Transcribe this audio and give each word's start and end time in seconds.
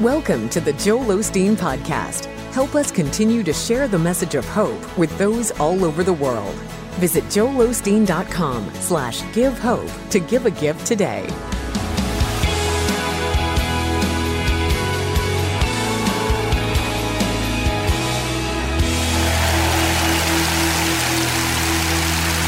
Welcome 0.00 0.48
to 0.48 0.62
the 0.62 0.72
Joel 0.72 1.18
Osteen 1.18 1.56
Podcast. 1.56 2.24
Help 2.54 2.74
us 2.74 2.90
continue 2.90 3.42
to 3.42 3.52
share 3.52 3.86
the 3.86 3.98
message 3.98 4.34
of 4.34 4.46
hope 4.46 4.96
with 4.96 5.14
those 5.18 5.50
all 5.60 5.84
over 5.84 6.02
the 6.02 6.14
world. 6.14 6.54
Visit 6.96 7.22
joelosteen.com 7.24 8.72
slash 8.76 9.22
give 9.34 9.58
hope 9.58 9.90
to 10.08 10.18
give 10.18 10.46
a 10.46 10.50
gift 10.52 10.86
today. 10.86 11.26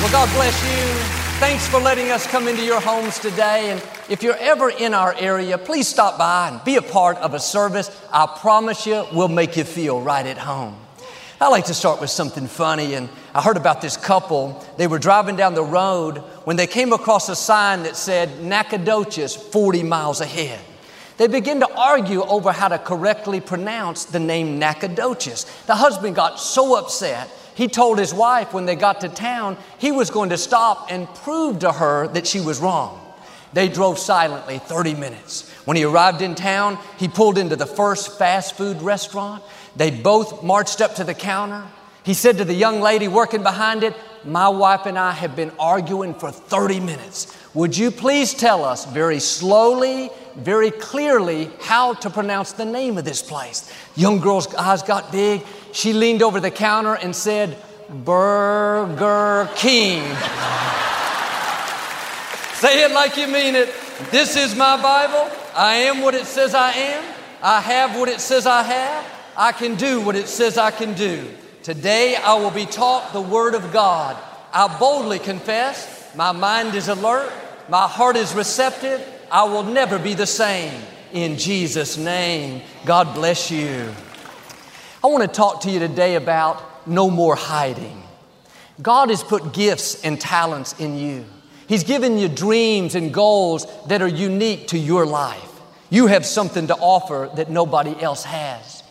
Well, 0.00 0.10
God 0.10 0.32
bless 0.32 0.56
you. 0.64 0.81
Thanks 1.42 1.66
for 1.66 1.80
letting 1.80 2.12
us 2.12 2.24
come 2.24 2.46
into 2.46 2.64
your 2.64 2.80
homes 2.80 3.18
today. 3.18 3.72
And 3.72 3.82
if 4.08 4.22
you're 4.22 4.36
ever 4.36 4.70
in 4.70 4.94
our 4.94 5.12
area, 5.18 5.58
please 5.58 5.88
stop 5.88 6.16
by 6.16 6.50
and 6.50 6.64
be 6.64 6.76
a 6.76 6.82
part 6.82 7.16
of 7.16 7.34
a 7.34 7.40
service. 7.40 7.90
I 8.12 8.32
promise 8.38 8.86
you, 8.86 9.04
we'll 9.12 9.26
make 9.26 9.56
you 9.56 9.64
feel 9.64 10.00
right 10.00 10.24
at 10.24 10.38
home. 10.38 10.76
I 11.40 11.48
like 11.48 11.64
to 11.64 11.74
start 11.74 12.00
with 12.00 12.10
something 12.10 12.46
funny. 12.46 12.94
And 12.94 13.08
I 13.34 13.42
heard 13.42 13.56
about 13.56 13.80
this 13.80 13.96
couple. 13.96 14.64
They 14.76 14.86
were 14.86 15.00
driving 15.00 15.34
down 15.34 15.54
the 15.54 15.64
road 15.64 16.18
when 16.44 16.56
they 16.56 16.68
came 16.68 16.92
across 16.92 17.28
a 17.28 17.34
sign 17.34 17.82
that 17.82 17.96
said 17.96 18.40
Nacogdoches 18.40 19.34
40 19.34 19.82
miles 19.82 20.20
ahead. 20.20 20.60
They 21.16 21.26
began 21.26 21.58
to 21.58 21.74
argue 21.74 22.22
over 22.22 22.52
how 22.52 22.68
to 22.68 22.78
correctly 22.78 23.40
pronounce 23.40 24.04
the 24.04 24.20
name 24.20 24.60
Nacogdoches. 24.60 25.46
The 25.66 25.74
husband 25.74 26.14
got 26.14 26.38
so 26.38 26.78
upset 26.78 27.28
he 27.54 27.68
told 27.68 27.98
his 27.98 28.14
wife 28.14 28.52
when 28.52 28.66
they 28.66 28.76
got 28.76 29.00
to 29.02 29.08
town 29.08 29.56
he 29.78 29.92
was 29.92 30.10
going 30.10 30.30
to 30.30 30.38
stop 30.38 30.90
and 30.90 31.06
prove 31.16 31.60
to 31.60 31.72
her 31.72 32.08
that 32.08 32.26
she 32.26 32.40
was 32.40 32.60
wrong. 32.60 32.98
They 33.52 33.68
drove 33.68 33.98
silently 33.98 34.58
30 34.58 34.94
minutes. 34.94 35.50
When 35.64 35.76
he 35.76 35.84
arrived 35.84 36.22
in 36.22 36.34
town, 36.34 36.78
he 36.98 37.08
pulled 37.08 37.38
into 37.38 37.56
the 37.56 37.66
first 37.66 38.18
fast 38.18 38.56
food 38.56 38.80
restaurant. 38.80 39.42
They 39.76 39.90
both 39.90 40.42
marched 40.42 40.80
up 40.80 40.94
to 40.96 41.04
the 41.04 41.14
counter. 41.14 41.62
He 42.04 42.14
said 42.14 42.38
to 42.38 42.44
the 42.44 42.54
young 42.54 42.80
lady 42.80 43.08
working 43.08 43.42
behind 43.42 43.84
it, 43.84 43.94
My 44.24 44.48
wife 44.48 44.86
and 44.86 44.98
I 44.98 45.12
have 45.12 45.36
been 45.36 45.52
arguing 45.58 46.14
for 46.14 46.32
30 46.32 46.80
minutes. 46.80 47.36
Would 47.54 47.76
you 47.76 47.90
please 47.90 48.32
tell 48.34 48.64
us 48.64 48.86
very 48.86 49.20
slowly, 49.20 50.10
very 50.36 50.70
clearly 50.70 51.50
how 51.60 51.94
to 51.94 52.10
pronounce 52.10 52.52
the 52.52 52.64
name 52.64 52.98
of 52.98 53.04
this 53.04 53.22
place? 53.22 53.72
Young 53.96 54.20
girl's 54.20 54.52
eyes 54.54 54.82
got 54.82 55.12
big. 55.12 55.42
She 55.72 55.92
leaned 55.92 56.22
over 56.22 56.40
the 56.40 56.50
counter 56.50 56.94
and 56.94 57.14
said, 57.14 57.56
Burger 57.88 59.48
King. 59.56 60.02
Say 62.54 62.84
it 62.84 62.92
like 62.92 63.16
you 63.16 63.26
mean 63.26 63.54
it. 63.56 63.72
This 64.10 64.36
is 64.36 64.54
my 64.54 64.80
Bible. 64.80 65.30
I 65.54 65.74
am 65.74 66.00
what 66.00 66.14
it 66.14 66.26
says 66.26 66.54
I 66.54 66.72
am. 66.72 67.04
I 67.42 67.60
have 67.60 67.98
what 67.98 68.08
it 68.08 68.20
says 68.20 68.46
I 68.46 68.62
have. 68.62 69.04
I 69.36 69.52
can 69.52 69.74
do 69.74 70.00
what 70.00 70.16
it 70.16 70.28
says 70.28 70.58
I 70.58 70.70
can 70.70 70.94
do. 70.94 71.28
Today 71.62 72.16
I 72.16 72.34
will 72.34 72.50
be 72.50 72.66
taught 72.66 73.12
the 73.12 73.20
Word 73.20 73.54
of 73.54 73.72
God. 73.72 74.16
I 74.52 74.78
boldly 74.78 75.18
confess, 75.18 76.14
my 76.14 76.32
mind 76.32 76.74
is 76.74 76.88
alert, 76.88 77.32
my 77.68 77.86
heart 77.86 78.16
is 78.16 78.34
receptive. 78.34 79.00
I 79.32 79.44
will 79.44 79.62
never 79.64 79.98
be 79.98 80.12
the 80.12 80.26
same. 80.26 80.78
In 81.14 81.38
Jesus' 81.38 81.96
name, 81.96 82.60
God 82.84 83.14
bless 83.14 83.50
you. 83.50 83.90
I 85.02 85.06
want 85.06 85.22
to 85.22 85.28
talk 85.28 85.62
to 85.62 85.70
you 85.70 85.78
today 85.78 86.16
about 86.16 86.86
no 86.86 87.08
more 87.08 87.34
hiding. 87.34 88.02
God 88.82 89.08
has 89.08 89.22
put 89.22 89.54
gifts 89.54 90.04
and 90.04 90.20
talents 90.20 90.78
in 90.78 90.98
you. 90.98 91.24
He's 91.66 91.82
given 91.82 92.18
you 92.18 92.28
dreams 92.28 92.94
and 92.94 93.12
goals 93.12 93.66
that 93.86 94.02
are 94.02 94.06
unique 94.06 94.68
to 94.68 94.78
your 94.78 95.06
life. 95.06 95.48
You 95.88 96.08
have 96.08 96.26
something 96.26 96.66
to 96.66 96.74
offer 96.74 97.30
that 97.36 97.50
nobody 97.50 97.98
else 98.02 98.24
has. 98.24 98.82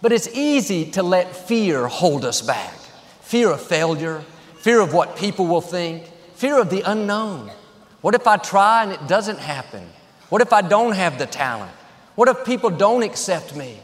But 0.00 0.12
it's 0.12 0.28
easy 0.28 0.92
to 0.92 1.02
let 1.02 1.36
fear 1.36 1.86
hold 1.88 2.24
us 2.24 2.40
back 2.40 2.72
fear 3.20 3.50
of 3.50 3.60
failure, 3.60 4.24
fear 4.56 4.80
of 4.80 4.94
what 4.94 5.16
people 5.16 5.46
will 5.46 5.60
think, 5.60 6.04
fear 6.34 6.58
of 6.58 6.70
the 6.70 6.80
unknown. 6.90 7.48
What 8.00 8.14
if 8.14 8.26
I 8.26 8.36
try 8.36 8.84
and 8.84 8.92
it 8.92 9.06
doesn't 9.06 9.38
happen? 9.38 9.86
What 10.28 10.42
if 10.42 10.52
I 10.52 10.62
don't 10.62 10.92
have 10.92 11.18
the 11.18 11.26
talent? 11.26 11.72
What 12.14 12.28
if 12.28 12.44
people 12.44 12.70
don't 12.70 13.02
accept 13.02 13.54
me? 13.54 13.78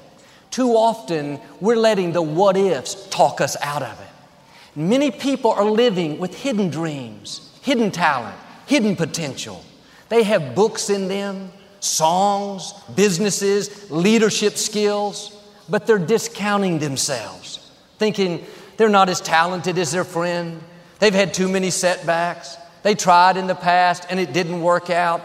Too 0.50 0.70
often, 0.70 1.40
we're 1.60 1.76
letting 1.76 2.12
the 2.12 2.22
what 2.22 2.56
ifs 2.56 3.08
talk 3.08 3.40
us 3.40 3.56
out 3.60 3.82
of 3.82 4.00
it. 4.00 4.78
Many 4.78 5.10
people 5.10 5.52
are 5.52 5.64
living 5.64 6.18
with 6.18 6.34
hidden 6.34 6.70
dreams, 6.70 7.58
hidden 7.62 7.90
talent, 7.90 8.36
hidden 8.66 8.96
potential. 8.96 9.64
They 10.08 10.22
have 10.22 10.54
books 10.54 10.88
in 10.88 11.08
them, 11.08 11.50
songs, 11.80 12.72
businesses, 12.94 13.90
leadership 13.90 14.56
skills, 14.56 15.32
but 15.68 15.86
they're 15.86 15.98
discounting 15.98 16.78
themselves, 16.78 17.70
thinking 17.98 18.46
they're 18.76 18.88
not 18.88 19.08
as 19.08 19.20
talented 19.20 19.78
as 19.78 19.92
their 19.92 20.04
friend. 20.04 20.62
They've 20.98 21.14
had 21.14 21.34
too 21.34 21.48
many 21.48 21.70
setbacks. 21.70 22.56
They 22.86 22.94
tried 22.94 23.36
in 23.36 23.48
the 23.48 23.56
past 23.56 24.06
and 24.10 24.20
it 24.20 24.32
didn't 24.32 24.62
work 24.62 24.90
out. 24.90 25.20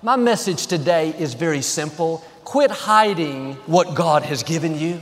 My 0.00 0.14
message 0.14 0.68
today 0.68 1.08
is 1.18 1.34
very 1.34 1.60
simple. 1.60 2.24
Quit 2.44 2.70
hiding 2.70 3.54
what 3.66 3.96
God 3.96 4.22
has 4.22 4.44
given 4.44 4.78
you. 4.78 5.00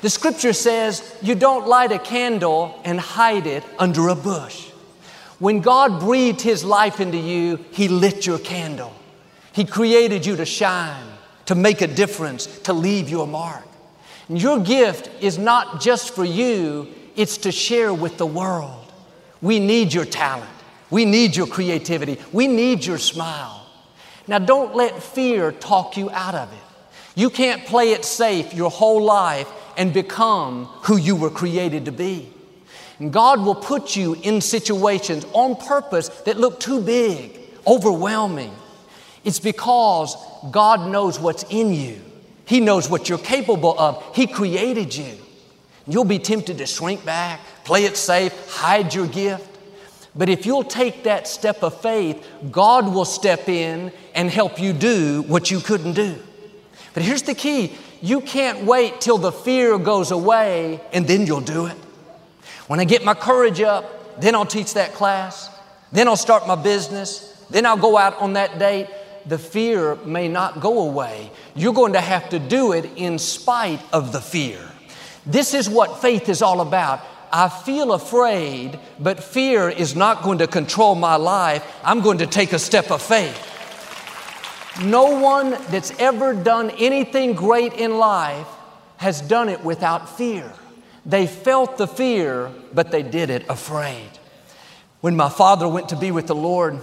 The 0.00 0.08
scripture 0.08 0.54
says 0.54 1.14
you 1.20 1.34
don't 1.34 1.68
light 1.68 1.92
a 1.92 1.98
candle 1.98 2.80
and 2.86 2.98
hide 2.98 3.46
it 3.46 3.62
under 3.78 4.08
a 4.08 4.14
bush. 4.14 4.70
When 5.38 5.60
God 5.60 6.00
breathed 6.00 6.40
His 6.40 6.64
life 6.64 7.00
into 7.00 7.18
you, 7.18 7.62
He 7.70 7.88
lit 7.88 8.24
your 8.24 8.38
candle. 8.38 8.94
He 9.52 9.66
created 9.66 10.24
you 10.24 10.36
to 10.36 10.46
shine, 10.46 11.04
to 11.44 11.54
make 11.54 11.82
a 11.82 11.86
difference, 11.86 12.46
to 12.60 12.72
leave 12.72 13.10
your 13.10 13.26
mark. 13.26 13.68
And 14.30 14.40
your 14.40 14.58
gift 14.58 15.10
is 15.20 15.36
not 15.36 15.82
just 15.82 16.14
for 16.14 16.24
you, 16.24 16.88
it's 17.14 17.36
to 17.36 17.52
share 17.52 17.92
with 17.92 18.16
the 18.16 18.24
world. 18.24 18.90
We 19.42 19.60
need 19.60 19.92
your 19.92 20.06
talent. 20.06 20.55
We 20.90 21.04
need 21.04 21.36
your 21.36 21.46
creativity. 21.46 22.18
We 22.32 22.46
need 22.46 22.84
your 22.84 22.98
smile. 22.98 23.66
Now, 24.28 24.38
don't 24.38 24.74
let 24.74 25.02
fear 25.02 25.52
talk 25.52 25.96
you 25.96 26.10
out 26.10 26.34
of 26.34 26.52
it. 26.52 26.58
You 27.14 27.30
can't 27.30 27.64
play 27.64 27.92
it 27.92 28.04
safe 28.04 28.52
your 28.52 28.70
whole 28.70 29.02
life 29.02 29.50
and 29.76 29.92
become 29.92 30.66
who 30.82 30.96
you 30.96 31.16
were 31.16 31.30
created 31.30 31.86
to 31.86 31.92
be. 31.92 32.32
And 32.98 33.12
God 33.12 33.40
will 33.40 33.54
put 33.54 33.96
you 33.96 34.14
in 34.22 34.40
situations 34.40 35.24
on 35.32 35.56
purpose 35.56 36.08
that 36.24 36.38
look 36.38 36.60
too 36.60 36.80
big, 36.80 37.38
overwhelming. 37.66 38.54
It's 39.24 39.40
because 39.40 40.16
God 40.50 40.90
knows 40.90 41.18
what's 41.18 41.44
in 41.44 41.72
you. 41.72 42.00
He 42.46 42.60
knows 42.60 42.88
what 42.88 43.08
you're 43.08 43.18
capable 43.18 43.78
of. 43.78 44.04
He 44.14 44.26
created 44.26 44.94
you. 44.94 45.12
You'll 45.86 46.04
be 46.04 46.18
tempted 46.18 46.58
to 46.58 46.66
shrink 46.66 47.04
back, 47.04 47.40
play 47.64 47.84
it 47.84 47.96
safe, 47.96 48.32
hide 48.50 48.94
your 48.94 49.06
gift. 49.06 49.55
But 50.16 50.28
if 50.28 50.46
you'll 50.46 50.64
take 50.64 51.04
that 51.04 51.28
step 51.28 51.62
of 51.62 51.80
faith, 51.80 52.26
God 52.50 52.92
will 52.92 53.04
step 53.04 53.48
in 53.48 53.92
and 54.14 54.30
help 54.30 54.58
you 54.58 54.72
do 54.72 55.22
what 55.22 55.50
you 55.50 55.60
couldn't 55.60 55.92
do. 55.92 56.16
But 56.94 57.02
here's 57.02 57.22
the 57.22 57.34
key 57.34 57.76
you 58.00 58.20
can't 58.20 58.64
wait 58.64 59.00
till 59.00 59.18
the 59.18 59.32
fear 59.32 59.78
goes 59.78 60.10
away 60.10 60.80
and 60.92 61.06
then 61.06 61.26
you'll 61.26 61.40
do 61.40 61.66
it. 61.66 61.76
When 62.66 62.80
I 62.80 62.84
get 62.84 63.04
my 63.04 63.14
courage 63.14 63.60
up, 63.60 64.20
then 64.20 64.34
I'll 64.34 64.46
teach 64.46 64.74
that 64.74 64.94
class, 64.94 65.50
then 65.92 66.08
I'll 66.08 66.16
start 66.16 66.46
my 66.46 66.54
business, 66.54 67.44
then 67.50 67.66
I'll 67.66 67.76
go 67.76 67.98
out 67.98 68.18
on 68.18 68.32
that 68.34 68.58
date. 68.58 68.88
The 69.26 69.38
fear 69.38 69.96
may 69.96 70.28
not 70.28 70.60
go 70.60 70.88
away. 70.88 71.30
You're 71.54 71.74
going 71.74 71.94
to 71.94 72.00
have 72.00 72.28
to 72.30 72.38
do 72.38 72.72
it 72.72 72.88
in 72.96 73.18
spite 73.18 73.82
of 73.92 74.12
the 74.12 74.20
fear. 74.20 74.60
This 75.26 75.52
is 75.52 75.68
what 75.68 76.00
faith 76.00 76.28
is 76.28 76.42
all 76.42 76.60
about. 76.60 77.00
I 77.32 77.48
feel 77.48 77.92
afraid, 77.92 78.78
but 78.98 79.22
fear 79.22 79.68
is 79.68 79.96
not 79.96 80.22
going 80.22 80.38
to 80.38 80.46
control 80.46 80.94
my 80.94 81.16
life. 81.16 81.64
I'm 81.84 82.00
going 82.00 82.18
to 82.18 82.26
take 82.26 82.52
a 82.52 82.58
step 82.58 82.90
of 82.90 83.02
faith. 83.02 83.42
No 84.82 85.20
one 85.20 85.50
that's 85.70 85.90
ever 85.98 86.34
done 86.34 86.70
anything 86.70 87.32
great 87.32 87.72
in 87.72 87.98
life 87.98 88.46
has 88.98 89.20
done 89.20 89.48
it 89.48 89.62
without 89.64 90.16
fear. 90.16 90.52
They 91.04 91.26
felt 91.26 91.78
the 91.78 91.86
fear, 91.86 92.50
but 92.74 92.90
they 92.90 93.02
did 93.02 93.30
it 93.30 93.46
afraid. 93.48 94.10
When 95.00 95.16
my 95.16 95.28
father 95.28 95.68
went 95.68 95.90
to 95.90 95.96
be 95.96 96.10
with 96.10 96.26
the 96.26 96.34
Lord 96.34 96.80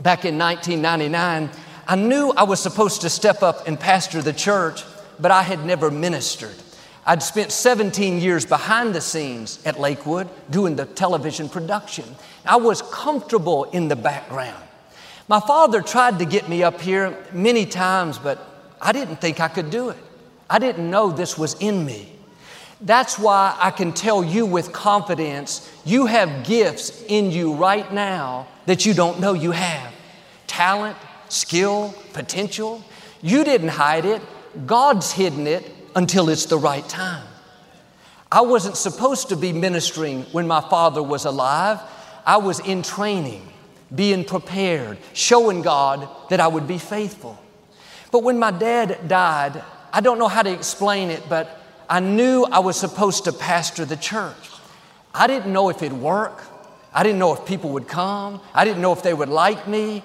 back 0.00 0.24
in 0.24 0.38
1999, 0.38 1.50
I 1.86 1.96
knew 1.96 2.32
I 2.36 2.44
was 2.44 2.60
supposed 2.60 3.02
to 3.02 3.10
step 3.10 3.42
up 3.42 3.68
and 3.68 3.78
pastor 3.78 4.22
the 4.22 4.32
church, 4.32 4.82
but 5.20 5.30
I 5.30 5.42
had 5.42 5.64
never 5.64 5.90
ministered. 5.90 6.54
I'd 7.04 7.22
spent 7.22 7.50
17 7.50 8.20
years 8.20 8.46
behind 8.46 8.94
the 8.94 9.00
scenes 9.00 9.58
at 9.64 9.80
Lakewood 9.80 10.28
doing 10.50 10.76
the 10.76 10.86
television 10.86 11.48
production. 11.48 12.04
I 12.46 12.56
was 12.56 12.82
comfortable 12.82 13.64
in 13.64 13.88
the 13.88 13.96
background. 13.96 14.62
My 15.26 15.40
father 15.40 15.82
tried 15.82 16.20
to 16.20 16.24
get 16.24 16.48
me 16.48 16.62
up 16.62 16.80
here 16.80 17.16
many 17.32 17.66
times, 17.66 18.18
but 18.18 18.38
I 18.80 18.92
didn't 18.92 19.16
think 19.16 19.40
I 19.40 19.48
could 19.48 19.70
do 19.70 19.88
it. 19.88 19.96
I 20.48 20.58
didn't 20.58 20.88
know 20.90 21.10
this 21.10 21.36
was 21.36 21.54
in 21.54 21.84
me. 21.84 22.12
That's 22.80 23.18
why 23.18 23.56
I 23.58 23.70
can 23.70 23.92
tell 23.92 24.22
you 24.22 24.44
with 24.44 24.72
confidence 24.72 25.70
you 25.84 26.06
have 26.06 26.44
gifts 26.44 27.02
in 27.08 27.30
you 27.30 27.54
right 27.54 27.92
now 27.92 28.46
that 28.66 28.84
you 28.86 28.94
don't 28.94 29.20
know 29.20 29.32
you 29.32 29.52
have 29.52 29.92
talent, 30.46 30.96
skill, 31.28 31.94
potential. 32.12 32.84
You 33.22 33.42
didn't 33.42 33.68
hide 33.68 34.04
it. 34.04 34.20
God's 34.66 35.12
hidden 35.12 35.46
it 35.46 35.70
until 35.94 36.28
it's 36.28 36.46
the 36.46 36.58
right 36.58 36.88
time. 36.88 37.26
I 38.30 38.40
wasn't 38.40 38.76
supposed 38.76 39.28
to 39.28 39.36
be 39.36 39.52
ministering 39.52 40.22
when 40.32 40.46
my 40.46 40.60
father 40.60 41.02
was 41.02 41.24
alive. 41.26 41.80
I 42.24 42.38
was 42.38 42.60
in 42.60 42.82
training, 42.82 43.46
being 43.94 44.24
prepared, 44.24 44.98
showing 45.12 45.60
God 45.62 46.08
that 46.30 46.40
I 46.40 46.48
would 46.48 46.66
be 46.66 46.78
faithful. 46.78 47.38
But 48.10 48.22
when 48.22 48.38
my 48.38 48.50
dad 48.50 49.08
died, 49.08 49.62
I 49.92 50.00
don't 50.00 50.18
know 50.18 50.28
how 50.28 50.42
to 50.42 50.52
explain 50.52 51.10
it, 51.10 51.22
but 51.28 51.60
I 51.88 52.00
knew 52.00 52.44
I 52.44 52.60
was 52.60 52.78
supposed 52.78 53.24
to 53.24 53.32
pastor 53.32 53.84
the 53.84 53.96
church. 53.96 54.50
I 55.14 55.26
didn't 55.26 55.52
know 55.52 55.68
if 55.68 55.82
it'd 55.82 55.98
work. 55.98 56.42
I 56.94 57.02
didn't 57.02 57.18
know 57.18 57.34
if 57.34 57.44
people 57.44 57.70
would 57.70 57.88
come. 57.88 58.40
I 58.54 58.64
didn't 58.64 58.80
know 58.80 58.92
if 58.92 59.02
they 59.02 59.12
would 59.12 59.28
like 59.28 59.68
me. 59.68 60.02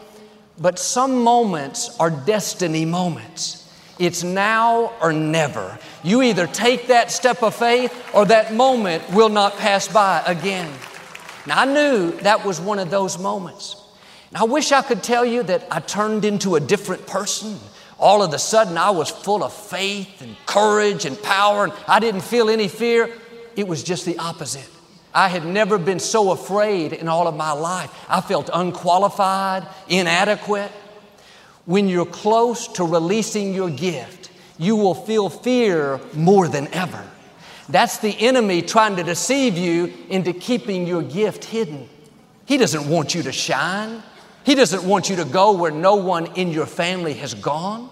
But 0.60 0.80
some 0.80 1.24
moments 1.24 1.96
are 2.00 2.10
destiny 2.10 2.84
moments. 2.84 3.67
It's 4.00 4.24
now 4.24 4.94
or 5.02 5.12
never. 5.12 5.80
You 6.04 6.22
either 6.22 6.48
take 6.48 6.88
that 6.88 7.12
step 7.12 7.42
of 7.44 7.56
faith 7.56 7.94
or 8.14 8.26
that 8.26 8.54
moment 8.54 9.10
will 9.12 9.30
not 9.30 9.58
pass 9.58 9.88
by 9.88 10.24
again. 10.26 10.72
Now, 11.46 11.62
I 11.62 11.66
knew 11.66 12.12
that 12.22 12.46
was 12.46 12.60
one 12.60 12.80
of 12.80 12.90
those 12.90 13.18
moments. 13.18 13.82
And 14.30 14.38
I 14.38 14.44
wish 14.44 14.72
I 14.72 14.82
could 14.82 15.02
tell 15.02 15.26
you 15.26 15.44
that 15.44 15.66
I 15.72 15.80
turned 15.80 16.26
into 16.26 16.56
a 16.56 16.60
different 16.60 17.08
person. 17.08 17.58
All 18.00 18.22
of 18.22 18.34
a 18.34 18.40
sudden, 18.40 18.78
I 18.78 18.92
was 18.92 19.10
full 19.10 19.44
of 19.44 19.54
faith 19.54 20.22
and 20.22 20.36
courage 20.46 21.06
and 21.06 21.22
power, 21.24 21.64
and 21.64 21.74
I 21.88 22.00
didn't 22.00 22.22
feel 22.22 22.50
any 22.50 22.68
fear. 22.68 23.10
It 23.56 23.68
was 23.68 23.84
just 23.84 24.06
the 24.06 24.18
opposite. 24.20 24.70
I 25.14 25.30
had 25.30 25.46
never 25.46 25.80
been 25.80 26.00
so 26.00 26.32
afraid 26.32 26.94
in 26.94 27.08
all 27.08 27.28
of 27.28 27.36
my 27.36 27.54
life. 27.54 27.92
I 28.08 28.22
felt 28.22 28.50
unqualified, 28.54 29.66
inadequate. 29.88 30.72
When 31.68 31.90
you're 31.90 32.06
close 32.06 32.70
to 32.70 32.86
releasing 32.86 33.54
your 33.54 33.70
gift, 33.70 34.32
you 34.58 34.78
will 34.78 34.94
feel 34.96 35.28
fear 35.28 36.00
more 36.14 36.48
than 36.48 36.70
ever. 36.74 37.06
That's 37.68 37.98
the 37.98 38.18
enemy 38.22 38.62
trying 38.62 38.96
to 38.96 39.04
deceive 39.04 39.58
you 39.58 39.94
into 40.08 40.32
keeping 40.32 40.88
your 40.88 41.02
gift 41.04 41.44
hidden. 41.44 41.90
He 42.46 42.58
doesn't 42.58 42.90
want 42.90 43.14
you 43.14 43.22
to 43.24 43.34
shine. 43.34 44.02
He 44.46 44.56
doesn't 44.56 44.86
want 44.86 45.10
you 45.10 45.18
to 45.18 45.26
go 45.26 45.52
where 45.52 45.70
no 45.70 45.96
one 45.96 46.28
in 46.38 46.52
your 46.52 46.66
family 46.66 47.14
has 47.16 47.34
gone. 47.34 47.90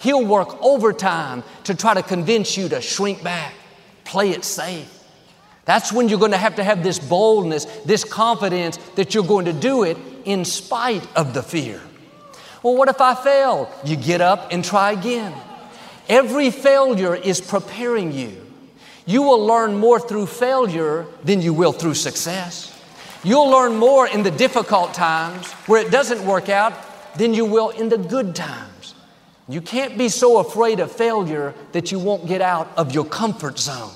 He'll 0.00 0.26
work 0.26 0.60
overtime 0.60 1.44
to 1.62 1.76
try 1.76 1.94
to 1.94 2.02
convince 2.02 2.56
you 2.56 2.68
to 2.70 2.80
shrink 2.80 3.22
back, 3.22 3.54
play 4.02 4.30
it 4.30 4.42
safe. 4.42 4.92
That's 5.64 5.92
when 5.92 6.08
you're 6.08 6.18
going 6.18 6.32
to 6.32 6.36
have 6.36 6.56
to 6.56 6.64
have 6.64 6.82
this 6.82 6.98
boldness, 6.98 7.66
this 7.86 8.02
confidence 8.02 8.78
that 8.96 9.14
you're 9.14 9.22
going 9.22 9.44
to 9.44 9.52
do 9.52 9.84
it 9.84 9.96
in 10.24 10.44
spite 10.44 11.06
of 11.16 11.34
the 11.34 11.42
fear. 11.44 11.80
Well, 12.62 12.76
what 12.76 12.88
if 12.88 13.00
I 13.00 13.14
fail? 13.14 13.70
You 13.84 13.96
get 13.96 14.20
up 14.20 14.52
and 14.52 14.64
try 14.64 14.92
again. 14.92 15.34
Every 16.08 16.50
failure 16.50 17.14
is 17.14 17.40
preparing 17.40 18.12
you. 18.12 18.46
You 19.04 19.22
will 19.22 19.44
learn 19.44 19.76
more 19.78 19.98
through 19.98 20.26
failure 20.26 21.06
than 21.24 21.42
you 21.42 21.52
will 21.52 21.72
through 21.72 21.94
success. 21.94 22.68
You'll 23.24 23.50
learn 23.50 23.76
more 23.76 24.06
in 24.06 24.22
the 24.22 24.30
difficult 24.30 24.94
times 24.94 25.50
where 25.66 25.84
it 25.84 25.90
doesn't 25.90 26.24
work 26.24 26.48
out 26.48 26.72
than 27.16 27.34
you 27.34 27.44
will 27.44 27.70
in 27.70 27.88
the 27.88 27.98
good 27.98 28.34
times. 28.34 28.94
You 29.48 29.60
can't 29.60 29.98
be 29.98 30.08
so 30.08 30.38
afraid 30.38 30.80
of 30.80 30.92
failure 30.92 31.54
that 31.72 31.90
you 31.90 31.98
won't 31.98 32.26
get 32.26 32.40
out 32.40 32.70
of 32.76 32.94
your 32.94 33.04
comfort 33.04 33.58
zone. 33.58 33.92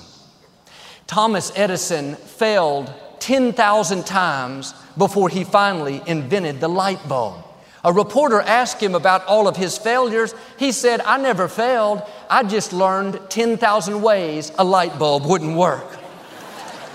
Thomas 1.07 1.53
Edison 1.55 2.15
failed 2.15 2.93
10,000 3.19 4.05
times 4.05 4.73
before 4.97 5.29
he 5.29 5.43
finally 5.45 6.01
invented 6.05 6.59
the 6.59 6.67
light 6.67 7.05
bulb. 7.07 7.46
A 7.87 7.93
reporter 7.93 8.41
asked 8.41 8.83
him 8.83 8.95
about 8.95 9.25
all 9.27 9.47
of 9.47 9.55
his 9.55 9.77
failures. 9.77 10.35
He 10.59 10.73
said, 10.73 10.99
I 10.99 11.17
never 11.17 11.47
failed. 11.47 12.01
I 12.29 12.43
just 12.43 12.73
learned 12.73 13.17
10,000 13.29 14.01
ways 14.01 14.51
a 14.59 14.63
light 14.65 14.99
bulb 14.99 15.25
wouldn't 15.25 15.55
work. 15.55 15.97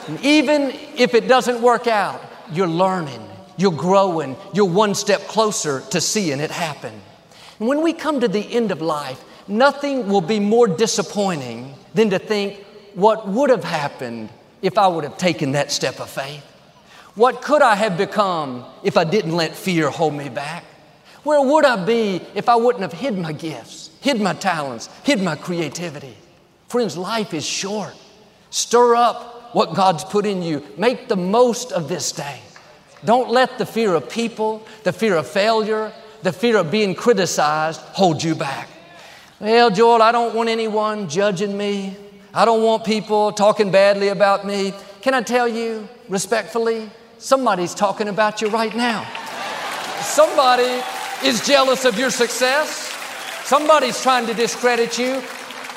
And 0.06 0.20
even 0.22 0.70
if 0.94 1.14
it 1.14 1.28
doesn't 1.28 1.62
work 1.62 1.86
out, 1.86 2.22
you're 2.52 2.66
learning, 2.66 3.26
you're 3.56 3.72
growing, 3.72 4.36
you're 4.52 4.66
one 4.66 4.94
step 4.94 5.22
closer 5.28 5.80
to 5.92 5.98
seeing 5.98 6.40
it 6.40 6.50
happen. 6.50 6.92
And 7.58 7.66
when 7.66 7.80
we 7.80 7.94
come 7.94 8.20
to 8.20 8.28
the 8.28 8.52
end 8.52 8.70
of 8.70 8.82
life, 8.82 9.24
nothing 9.48 10.10
will 10.10 10.20
be 10.20 10.40
more 10.40 10.68
disappointing 10.68 11.74
than 11.94 12.10
to 12.10 12.18
think, 12.18 12.62
what 12.92 13.26
would 13.26 13.48
have 13.48 13.64
happened 13.64 14.28
if 14.60 14.76
I 14.76 14.88
would 14.88 15.04
have 15.04 15.16
taken 15.16 15.52
that 15.52 15.72
step 15.72 16.00
of 16.00 16.10
faith? 16.10 16.44
What 17.14 17.40
could 17.40 17.62
I 17.62 17.76
have 17.76 17.96
become 17.96 18.66
if 18.82 18.98
I 18.98 19.04
didn't 19.04 19.32
let 19.32 19.56
fear 19.56 19.88
hold 19.88 20.12
me 20.12 20.28
back? 20.28 20.64
Where 21.24 21.40
would 21.40 21.64
I 21.64 21.84
be 21.84 22.20
if 22.34 22.48
I 22.48 22.56
wouldn't 22.56 22.82
have 22.82 22.92
hid 22.92 23.16
my 23.16 23.32
gifts, 23.32 23.90
hid 24.00 24.20
my 24.20 24.34
talents, 24.34 24.88
hid 25.04 25.22
my 25.22 25.36
creativity? 25.36 26.16
Friends, 26.68 26.96
life 26.96 27.32
is 27.32 27.46
short. 27.46 27.94
Stir 28.50 28.96
up 28.96 29.54
what 29.54 29.74
God's 29.74 30.04
put 30.04 30.26
in 30.26 30.42
you. 30.42 30.64
Make 30.76 31.08
the 31.08 31.16
most 31.16 31.70
of 31.70 31.88
this 31.88 32.12
day. 32.12 32.40
Don't 33.04 33.30
let 33.30 33.58
the 33.58 33.66
fear 33.66 33.94
of 33.94 34.08
people, 34.08 34.66
the 34.82 34.92
fear 34.92 35.16
of 35.16 35.26
failure, 35.26 35.92
the 36.22 36.32
fear 36.32 36.56
of 36.56 36.70
being 36.70 36.94
criticized 36.94 37.80
hold 37.80 38.22
you 38.22 38.34
back. 38.34 38.68
Well, 39.40 39.70
Joel, 39.70 40.02
I 40.02 40.12
don't 40.12 40.34
want 40.34 40.48
anyone 40.48 41.08
judging 41.08 41.56
me. 41.56 41.96
I 42.32 42.44
don't 42.44 42.62
want 42.62 42.84
people 42.84 43.32
talking 43.32 43.70
badly 43.70 44.08
about 44.08 44.46
me. 44.46 44.72
Can 45.02 45.14
I 45.14 45.20
tell 45.20 45.48
you 45.48 45.88
respectfully? 46.08 46.90
Somebody's 47.18 47.74
talking 47.74 48.08
about 48.08 48.40
you 48.40 48.48
right 48.48 48.74
now. 48.74 49.06
Somebody 50.00 50.82
is 51.24 51.46
jealous 51.46 51.84
of 51.84 51.98
your 51.98 52.10
success. 52.10 52.88
Somebody's 53.44 54.00
trying 54.00 54.26
to 54.26 54.34
discredit 54.34 54.98
you. 54.98 55.22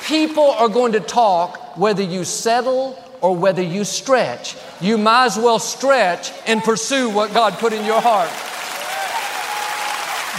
People 0.06 0.50
are 0.50 0.68
going 0.68 0.92
to 0.92 1.00
talk 1.00 1.76
whether 1.76 2.02
you 2.02 2.24
settle 2.24 3.02
or 3.20 3.36
whether 3.36 3.62
you 3.62 3.84
stretch. 3.84 4.56
You 4.80 4.98
might 4.98 5.26
as 5.26 5.36
well 5.36 5.58
stretch 5.58 6.32
and 6.46 6.62
pursue 6.62 7.10
what 7.10 7.32
God 7.34 7.54
put 7.54 7.72
in 7.72 7.84
your 7.84 8.00
heart. 8.00 8.30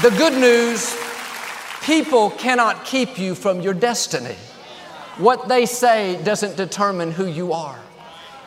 The 0.03 0.15
good 0.17 0.33
news 0.39 0.95
people 1.83 2.29
cannot 2.31 2.85
keep 2.85 3.17
you 3.17 3.33
from 3.33 3.61
your 3.61 3.73
destiny. 3.73 4.35
What 5.17 5.47
they 5.47 5.65
say 5.65 6.21
doesn't 6.23 6.55
determine 6.55 7.11
who 7.11 7.25
you 7.25 7.53
are. 7.53 7.79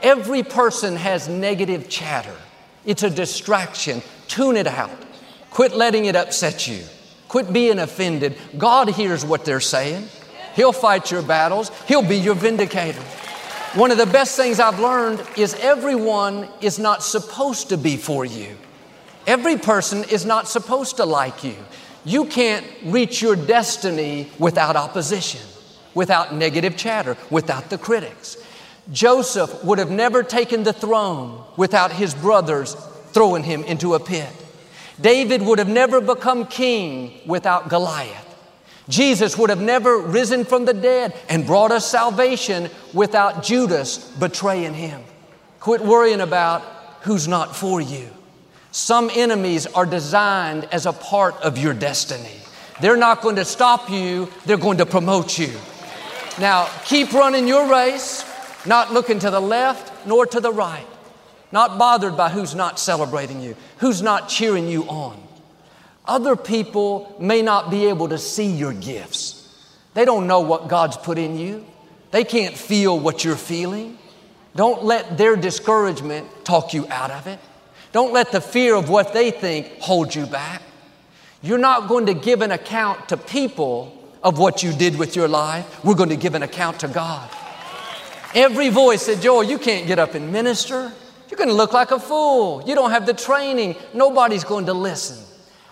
Every 0.03 0.43
person 0.43 0.97
has 0.97 1.29
negative 1.29 1.89
chatter. 1.89 2.37
It's 2.85 3.03
a 3.03 3.11
distraction. 3.11 4.03
Tune 4.29 4.57
it 4.57 4.67
out. 4.67 4.91
Quit 5.51 5.75
letting 5.75 6.07
it 6.07 6.17
upset 6.17 6.67
you. 6.67 6.83
Quit 7.29 7.53
being 7.53 7.79
offended. 7.79 8.37
God 8.57 8.89
hears 8.89 9.25
what 9.25 9.45
they're 9.45 9.61
saying. 9.61 10.09
He'll 10.55 10.73
fight 10.73 11.11
your 11.11 11.23
battles. 11.23 11.71
He'll 11.87 12.07
be 12.07 12.17
your 12.17 12.35
vindicator. 12.35 13.01
One 13.75 13.91
of 13.91 13.99
the 13.99 14.07
best 14.07 14.37
things 14.37 14.59
I've 14.59 14.81
learned 14.81 15.23
is 15.37 15.55
everyone 15.55 16.49
is 16.61 16.79
not 16.79 17.03
supposed 17.03 17.69
to 17.69 17.77
be 17.77 17.97
for 17.97 18.25
you. 18.25 18.57
Every 19.27 19.57
person 19.57 20.05
is 20.05 20.25
not 20.25 20.49
supposed 20.49 20.97
to 20.97 21.05
like 21.05 21.45
you. 21.45 21.55
You 22.05 22.25
can't 22.25 22.67
reach 22.85 23.23
your 23.23 23.37
destiny 23.37 24.31
without 24.39 24.75
opposition 24.75 25.41
without 25.95 26.35
negative 26.35 26.77
chatter, 26.77 27.17
without 27.31 27.71
the 27.71 27.79
critics. 27.79 28.37
Joseph 28.93 29.65
would 29.65 29.79
have 29.79 29.91
never 29.91 30.23
taken 30.23 30.63
the 30.63 30.73
throne 30.73 31.45
without 31.57 31.93
his 31.93 32.15
brothers 32.15 32.75
throwing 33.13 33.43
him 33.43 33.63
into 33.65 33.95
a 33.95 34.01
pit. 34.01 34.33
David 35.01 35.43
would 35.43 35.59
have 35.59 35.69
never 35.69 36.01
become 36.01 36.47
king 36.47 37.21
without 37.27 37.69
Goliath. 37.69 38.27
Jesus 38.89 39.39
would 39.39 39.51
have 39.51 39.61
never 39.61 39.99
risen 39.99 40.45
from 40.45 40.65
the 40.65 40.75
dead 40.75 41.15
and 41.29 41.47
brought 41.47 41.71
us 41.71 41.87
salvation 41.87 42.69
without 42.93 43.43
Judas 43.43 43.99
betraying 43.99 44.75
him. 44.75 45.03
Quit 45.61 45.81
worrying 45.81 46.21
about 46.21 46.63
who's 47.03 47.29
not 47.29 47.55
for 47.55 47.81
you. 47.81 48.09
Some 48.73 49.11
enemies 49.15 49.67
are 49.67 49.87
designed 49.87 50.69
as 50.73 50.87
a 50.87 50.93
part 50.93 51.35
of 51.37 51.57
your 51.57 51.75
destiny. 51.75 52.37
They're 52.81 52.97
not 52.97 53.23
going 53.23 53.37
to 53.37 53.45
stop 53.45 53.91
you, 53.91 54.31
they're 54.47 54.57
going 54.57 54.79
to 54.79 54.87
promote 54.87 55.39
you. 55.39 55.53
Now, 56.39 56.69
keep 56.85 57.13
running 57.13 57.47
your 57.47 57.71
race, 57.71 58.25
not 58.65 58.93
looking 58.93 59.19
to 59.21 59.31
the 59.31 59.41
left 59.41 60.07
nor 60.07 60.25
to 60.27 60.41
the 60.41 60.53
right, 60.53 60.87
not 61.53 61.79
bothered 61.79 62.17
by 62.17 62.29
who's 62.29 62.55
not 62.55 62.79
celebrating 62.79 63.41
you, 63.41 63.57
who's 63.79 64.03
not 64.03 64.29
cheering 64.29 64.69
you 64.69 64.85
on. 64.85 65.21
Other 66.07 66.37
people 66.37 67.17
may 67.21 67.43
not 67.43 67.71
be 67.71 67.87
able 67.87 68.09
to 68.09 68.19
see 68.19 68.51
your 68.51 68.73
gifts. 68.73 69.37
They 69.95 70.05
don't 70.05 70.27
know 70.27 70.41
what 70.41 70.69
God's 70.69 70.97
put 70.97 71.19
in 71.19 71.39
you. 71.39 71.65
They 72.11 72.25
can't 72.25 72.57
feel 72.57 72.99
what 72.99 73.25
you're 73.25 73.37
feeling. 73.37 73.99
Don't 74.57 74.85
let 74.85 75.17
their 75.17 75.37
discouragement 75.37 76.27
talk 76.45 76.75
you 76.75 76.87
out 76.89 77.11
of 77.11 77.27
it. 77.27 77.39
Don't 77.93 78.13
let 78.13 78.33
the 78.33 78.41
fear 78.41 78.75
of 78.75 78.89
what 78.89 79.13
they 79.13 79.31
think 79.31 79.79
hold 79.81 80.15
you 80.15 80.27
back. 80.27 80.63
You're 81.43 81.59
not 81.59 81.89
going 81.89 82.07
to 82.07 82.15
give 82.15 82.43
an 82.43 82.51
account 82.51 83.09
to 83.09 83.17
people 83.17 83.97
of 84.23 84.39
what 84.39 84.63
you 84.63 84.73
did 84.73 84.99
with 84.99 85.17
your 85.17 85.29
life. 85.29 85.83
We're 85.85 85.95
going 85.95 86.11
to 86.11 86.17
give 86.17 86.35
an 86.35 86.43
account 86.43 86.81
to 86.81 86.89
God. 86.89 87.29
Every 88.35 88.69
voice 88.69 89.03
said, 89.03 89.23
Joel, 89.23 89.45
you 89.45 89.59
can't 89.59 89.87
get 89.87 89.99
up 89.99 90.15
and 90.15 90.33
minister. 90.33 90.93
You're 91.31 91.39
going 91.39 91.49
to 91.49 91.55
look 91.55 91.73
like 91.73 91.93
a 91.93 92.01
fool. 92.01 92.63
You 92.67 92.75
don't 92.75 92.91
have 92.91 93.07
the 93.07 93.15
training. 93.15 93.77
Nobody's 93.95 94.43
going 94.43 94.67
to 94.67 94.73
listen. 94.73 95.17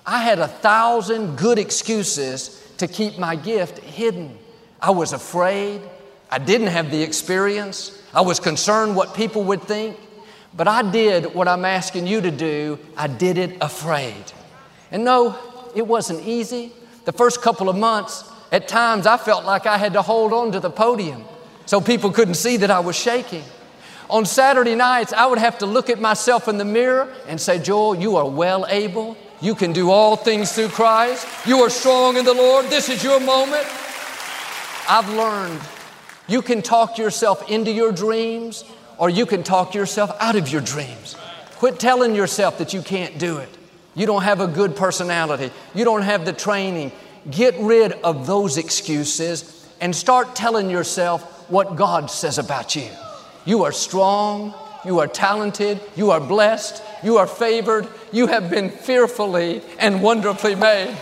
I 0.07 0.23
had 0.23 0.39
a 0.39 0.47
thousand 0.47 1.37
good 1.37 1.59
excuses 1.59 2.65
to 2.79 2.87
keep 2.87 3.19
my 3.19 3.35
gift 3.35 3.79
hidden. 3.79 4.39
I 4.81 4.91
was 4.91 5.13
afraid. 5.13 5.83
I 6.31 6.39
didn't 6.39 6.69
have 6.69 6.93
the 6.93 7.03
experience. 7.03 8.01
I 8.15 8.21
was 8.21 8.39
concerned 8.39 8.95
what 8.95 9.15
people 9.15 9.43
would 9.45 9.63
think. 9.63 9.97
But 10.57 10.69
I 10.69 10.89
did 10.89 11.35
what 11.35 11.49
I'm 11.49 11.65
asking 11.65 12.07
you 12.07 12.21
to 12.21 12.31
do. 12.31 12.79
I 12.97 13.09
did 13.09 13.37
it 13.37 13.57
afraid. 13.61 14.33
And 14.93 15.05
no, 15.05 15.37
it 15.75 15.87
wasn't 15.87 16.25
easy. 16.25 16.73
The 17.05 17.13
first 17.13 17.43
couple 17.43 17.69
of 17.69 17.77
months, 17.77 18.31
at 18.53 18.69
times 18.69 19.07
I 19.07 19.17
felt 19.17 19.45
like 19.45 19.67
I 19.67 19.77
had 19.77 19.93
to 19.95 20.03
hold 20.03 20.33
on 20.33 20.53
to 20.53 20.61
the 20.61 20.71
podium 20.71 21.25
so 21.67 21.81
people 21.81 22.13
couldn't 22.13 22.35
see 22.35 22.59
that 22.59 22.71
I 22.71 22.81
was 22.81 22.97
shaking. 22.97 23.45
On 24.11 24.25
Saturday 24.25 24.75
nights, 24.75 25.13
I 25.13 25.27
would 25.27 25.39
have 25.39 25.59
to 25.59 25.67
look 25.67 25.91
at 25.91 26.01
myself 26.01 26.49
in 26.49 26.57
the 26.57 26.65
mirror 26.65 27.13
and 27.27 27.39
say, 27.39 27.59
Joel, 27.59 27.95
you 27.95 28.17
are 28.17 28.29
well 28.29 28.67
able. 28.69 29.17
You 29.41 29.55
can 29.55 29.73
do 29.73 29.91
all 29.91 30.17
things 30.17 30.53
through 30.53 30.69
Christ. 30.69 31.27
You 31.47 31.59
are 31.59 31.71
strong 31.71 32.17
in 32.17 32.25
the 32.25 32.33
Lord. 32.33 32.67
This 32.67 32.89
is 32.89 33.05
your 33.05 33.21
moment. 33.21 33.67
I've 34.89 35.09
learned 35.11 35.61
you 36.27 36.41
can 36.41 36.63
talk 36.63 36.97
yourself 36.97 37.51
into 37.51 37.71
your 37.71 37.93
dreams 37.93 38.65
or 38.97 39.11
you 39.11 39.27
can 39.27 39.43
talk 39.43 39.75
yourself 39.75 40.11
out 40.21 40.37
of 40.37 40.51
your 40.51 40.63
dreams. 40.63 41.15
Quit 41.57 41.79
telling 41.79 42.15
yourself 42.15 42.59
that 42.59 42.73
you 42.73 42.81
can't 42.81 43.19
do 43.19 43.37
it. 43.39 43.49
You 43.95 44.07
don't 44.07 44.23
have 44.23 44.41
a 44.41 44.47
good 44.47 44.75
personality. 44.75 45.51
You 45.75 45.85
don't 45.85 46.03
have 46.03 46.25
the 46.25 46.33
training. 46.33 46.93
Get 47.31 47.55
rid 47.59 47.93
of 47.93 48.27
those 48.27 48.57
excuses 48.57 49.69
and 49.81 49.95
start 49.95 50.35
telling 50.35 50.71
yourself 50.71 51.51
what 51.51 51.77
God 51.77 52.11
says 52.11 52.39
about 52.39 52.75
you. 52.75 52.89
You 53.49 53.65
are 53.65 53.73
strong, 53.73 54.53
you 54.85 54.99
are 54.99 55.07
talented, 55.07 55.81
you 55.97 56.11
are 56.11 56.21
blessed, 56.21 56.83
you 57.03 57.17
are 57.17 57.27
favored, 57.27 57.89
you 58.13 58.27
have 58.27 58.51
been 58.51 58.69
fearfully 58.69 59.63
and 59.79 60.03
wonderfully 60.03 60.55
made. 60.55 60.95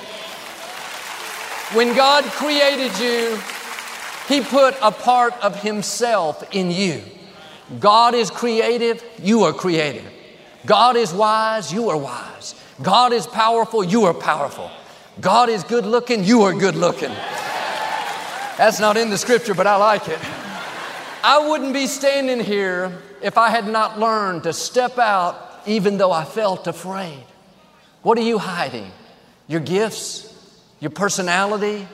When 1.74 1.96
God 1.96 2.22
created 2.22 2.96
you, 3.00 3.36
he 4.28 4.42
put 4.42 4.76
a 4.80 4.92
part 4.92 5.34
of 5.42 5.60
Himself 5.60 6.54
in 6.54 6.70
you. 6.70 7.02
God 7.80 8.14
is 8.14 8.30
creative, 8.30 9.02
you 9.20 9.42
are 9.42 9.52
creative. 9.52 10.08
God 10.64 10.94
is 10.94 11.12
wise, 11.12 11.72
you 11.72 11.90
are 11.90 11.98
wise. 11.98 12.54
God 12.80 13.12
is 13.12 13.26
powerful, 13.26 13.82
you 13.82 14.04
are 14.04 14.14
powerful. 14.14 14.70
God 15.20 15.48
is 15.48 15.64
good 15.64 15.84
looking, 15.84 16.22
you 16.22 16.42
are 16.42 16.52
good 16.52 16.76
looking. 16.76 17.10
That's 18.56 18.78
not 18.78 18.96
in 18.96 19.10
the 19.10 19.18
scripture, 19.18 19.54
but 19.54 19.66
I 19.66 19.74
like 19.74 20.06
it. 20.06 20.20
I 21.26 21.48
wouldn't 21.48 21.72
be 21.72 21.88
standing 21.88 22.38
here 22.38 22.96
if 23.20 23.36
I 23.36 23.50
had 23.50 23.66
not 23.66 23.98
learned 23.98 24.44
to 24.44 24.52
step 24.52 24.96
out 24.96 25.60
even 25.66 25.98
though 25.98 26.12
I 26.12 26.24
felt 26.24 26.68
afraid. 26.68 27.24
What 28.02 28.16
are 28.16 28.22
you 28.22 28.38
hiding? 28.38 28.92
Your 29.48 29.58
gifts, 29.58 30.32
your 30.78 30.92
personality, 30.92 31.88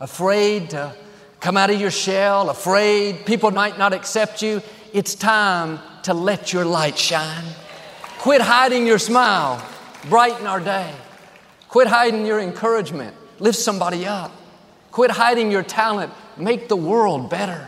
afraid 0.00 0.68
to 0.70 0.94
come 1.40 1.56
out 1.56 1.70
of 1.70 1.80
your 1.80 1.90
shell, 1.90 2.50
afraid 2.50 3.24
people 3.24 3.50
might 3.52 3.78
not 3.78 3.94
accept 3.94 4.42
you. 4.42 4.60
It's 4.92 5.14
time 5.14 5.78
to 6.02 6.12
let 6.12 6.52
your 6.52 6.66
light 6.66 6.98
shine. 6.98 7.46
Quit 8.18 8.42
hiding 8.42 8.86
your 8.86 8.98
smile, 8.98 9.66
brighten 10.10 10.46
our 10.46 10.60
day. 10.60 10.92
Quit 11.70 11.88
hiding 11.88 12.26
your 12.26 12.38
encouragement, 12.38 13.16
lift 13.38 13.56
somebody 13.56 14.04
up. 14.04 14.30
Quit 14.90 15.10
hiding 15.10 15.50
your 15.50 15.62
talent, 15.62 16.12
make 16.36 16.68
the 16.68 16.76
world 16.76 17.30
better. 17.30 17.66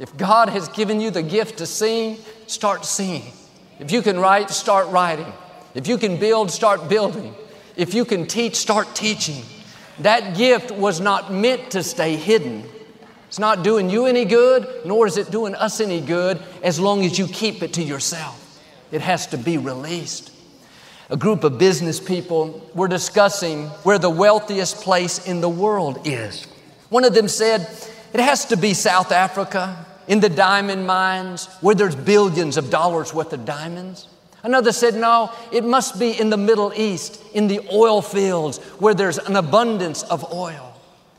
If 0.00 0.16
God 0.16 0.48
has 0.48 0.66
given 0.70 0.98
you 0.98 1.10
the 1.10 1.22
gift 1.22 1.58
to 1.58 1.66
sing, 1.66 2.16
start 2.46 2.86
singing. 2.86 3.32
If 3.78 3.92
you 3.92 4.00
can 4.00 4.18
write, 4.18 4.48
start 4.48 4.88
writing. 4.88 5.30
If 5.74 5.86
you 5.86 5.98
can 5.98 6.18
build, 6.18 6.50
start 6.50 6.88
building. 6.88 7.34
If 7.76 7.92
you 7.92 8.06
can 8.06 8.26
teach, 8.26 8.56
start 8.56 8.94
teaching. 8.94 9.44
That 9.98 10.38
gift 10.38 10.70
was 10.70 11.00
not 11.00 11.30
meant 11.30 11.72
to 11.72 11.82
stay 11.82 12.16
hidden. 12.16 12.64
It's 13.28 13.38
not 13.38 13.62
doing 13.62 13.90
you 13.90 14.06
any 14.06 14.24
good, 14.24 14.66
nor 14.86 15.06
is 15.06 15.18
it 15.18 15.30
doing 15.30 15.54
us 15.54 15.82
any 15.82 16.00
good 16.00 16.42
as 16.62 16.80
long 16.80 17.04
as 17.04 17.18
you 17.18 17.26
keep 17.26 17.62
it 17.62 17.74
to 17.74 17.82
yourself. 17.82 18.58
It 18.90 19.02
has 19.02 19.26
to 19.28 19.36
be 19.36 19.58
released. 19.58 20.32
A 21.10 21.16
group 21.18 21.44
of 21.44 21.58
business 21.58 22.00
people 22.00 22.66
were 22.74 22.88
discussing 22.88 23.66
where 23.84 23.98
the 23.98 24.08
wealthiest 24.08 24.76
place 24.76 25.26
in 25.26 25.42
the 25.42 25.48
world 25.48 26.00
is. 26.06 26.46
One 26.88 27.04
of 27.04 27.12
them 27.12 27.28
said, 27.28 27.68
It 28.14 28.20
has 28.20 28.46
to 28.46 28.56
be 28.56 28.72
South 28.72 29.12
Africa, 29.12 29.86
in 30.08 30.20
the 30.20 30.28
diamond 30.28 30.86
mines, 30.86 31.46
where 31.60 31.74
there's 31.74 31.96
billions 31.96 32.56
of 32.56 32.70
dollars 32.70 33.14
worth 33.14 33.32
of 33.32 33.44
diamonds. 33.44 34.08
Another 34.42 34.72
said, 34.72 34.94
No, 34.94 35.30
it 35.52 35.64
must 35.64 35.98
be 35.98 36.18
in 36.18 36.30
the 36.30 36.36
Middle 36.36 36.72
East, 36.74 37.22
in 37.34 37.46
the 37.46 37.60
oil 37.72 38.02
fields, 38.02 38.58
where 38.78 38.94
there's 38.94 39.18
an 39.18 39.36
abundance 39.36 40.02
of 40.04 40.32
oil. 40.32 40.74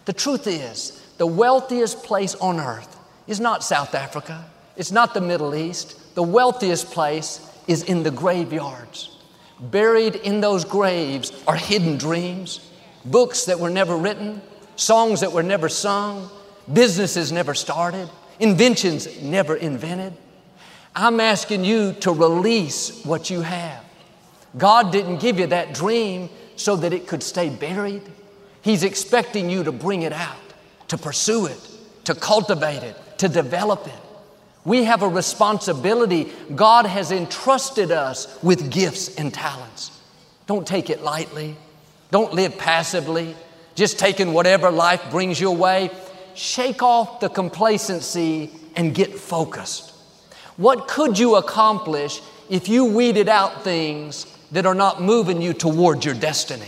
The 0.05 0.13
truth 0.13 0.47
is, 0.47 1.01
the 1.17 1.27
wealthiest 1.27 2.03
place 2.03 2.35
on 2.35 2.59
earth 2.59 2.97
is 3.27 3.39
not 3.39 3.63
South 3.63 3.93
Africa, 3.93 4.45
it's 4.75 4.91
not 4.91 5.13
the 5.13 5.21
Middle 5.21 5.53
East. 5.53 5.97
The 6.15 6.23
wealthiest 6.23 6.91
place 6.91 7.39
is 7.67 7.83
in 7.83 8.03
the 8.03 8.11
graveyards. 8.11 9.17
Buried 9.59 10.15
in 10.15 10.41
those 10.41 10.65
graves 10.65 11.31
are 11.47 11.55
hidden 11.55 11.97
dreams, 11.97 12.69
books 13.05 13.45
that 13.45 13.59
were 13.59 13.69
never 13.69 13.95
written, 13.95 14.41
songs 14.75 15.21
that 15.21 15.31
were 15.31 15.43
never 15.43 15.69
sung, 15.69 16.29
businesses 16.71 17.31
never 17.31 17.53
started, 17.53 18.09
inventions 18.39 19.21
never 19.21 19.55
invented. 19.55 20.13
I'm 20.95 21.19
asking 21.19 21.63
you 21.63 21.93
to 22.01 22.11
release 22.11 23.03
what 23.05 23.29
you 23.29 23.41
have. 23.41 23.83
God 24.57 24.91
didn't 24.91 25.19
give 25.19 25.39
you 25.39 25.47
that 25.47 25.73
dream 25.73 26.29
so 26.55 26.75
that 26.75 26.93
it 26.93 27.07
could 27.07 27.23
stay 27.23 27.49
buried. 27.49 28.03
He's 28.61 28.83
expecting 28.83 29.49
you 29.49 29.63
to 29.63 29.71
bring 29.71 30.01
it 30.01 30.13
out 30.13 30.37
to 30.91 30.97
pursue 30.97 31.45
it, 31.45 31.57
to 32.03 32.13
cultivate 32.13 32.83
it, 32.83 32.97
to 33.17 33.29
develop 33.29 33.87
it. 33.87 34.01
We 34.65 34.83
have 34.83 35.03
a 35.03 35.07
responsibility. 35.07 36.29
God 36.53 36.85
has 36.85 37.13
entrusted 37.13 37.91
us 37.91 38.37
with 38.43 38.69
gifts 38.69 39.15
and 39.15 39.33
talents. 39.33 39.97
Don't 40.47 40.67
take 40.67 40.89
it 40.89 41.01
lightly. 41.01 41.55
Don't 42.11 42.33
live 42.33 42.57
passively, 42.57 43.37
just 43.73 43.99
taking 43.99 44.33
whatever 44.33 44.69
life 44.69 45.01
brings 45.11 45.39
your 45.39 45.55
way. 45.55 45.91
Shake 46.35 46.81
off 46.81 47.19
the 47.19 47.29
complacency 47.29 48.51
and 48.75 48.95
get 48.95 49.13
focused. 49.13 49.93
What 50.57 50.87
could 50.87 51.17
you 51.17 51.35
accomplish 51.35 52.21
if 52.49 52.67
you 52.69 52.85
weeded 52.85 53.29
out 53.29 53.63
things 53.63 54.25
that 54.51 54.65
are 54.65 54.75
not 54.75 55.01
moving 55.01 55.41
you 55.41 55.53
toward 55.53 56.03
your 56.05 56.13
destiny? 56.13 56.65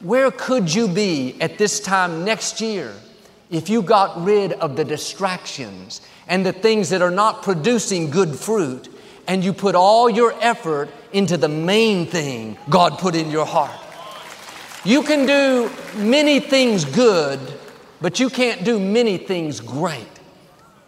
Where 0.00 0.30
could 0.30 0.74
you 0.74 0.88
be 0.88 1.40
at 1.40 1.58
this 1.58 1.80
time 1.80 2.24
next 2.24 2.60
year 2.60 2.92
if 3.50 3.68
you 3.68 3.82
got 3.82 4.22
rid 4.24 4.52
of 4.54 4.76
the 4.76 4.84
distractions 4.84 6.00
and 6.28 6.46
the 6.46 6.52
things 6.52 6.88
that 6.90 7.02
are 7.02 7.10
not 7.10 7.42
producing 7.42 8.10
good 8.10 8.34
fruit, 8.34 8.88
and 9.26 9.44
you 9.44 9.52
put 9.52 9.74
all 9.74 10.08
your 10.08 10.32
effort 10.40 10.88
into 11.12 11.36
the 11.36 11.48
main 11.48 12.06
thing 12.06 12.56
God 12.68 12.98
put 12.98 13.14
in 13.14 13.30
your 13.30 13.46
heart. 13.46 13.78
You 14.84 15.02
can 15.02 15.26
do 15.26 15.70
many 15.96 16.40
things 16.40 16.84
good, 16.84 17.40
but 18.00 18.20
you 18.20 18.30
can't 18.30 18.64
do 18.64 18.78
many 18.78 19.18
things 19.18 19.60
great. 19.60 20.06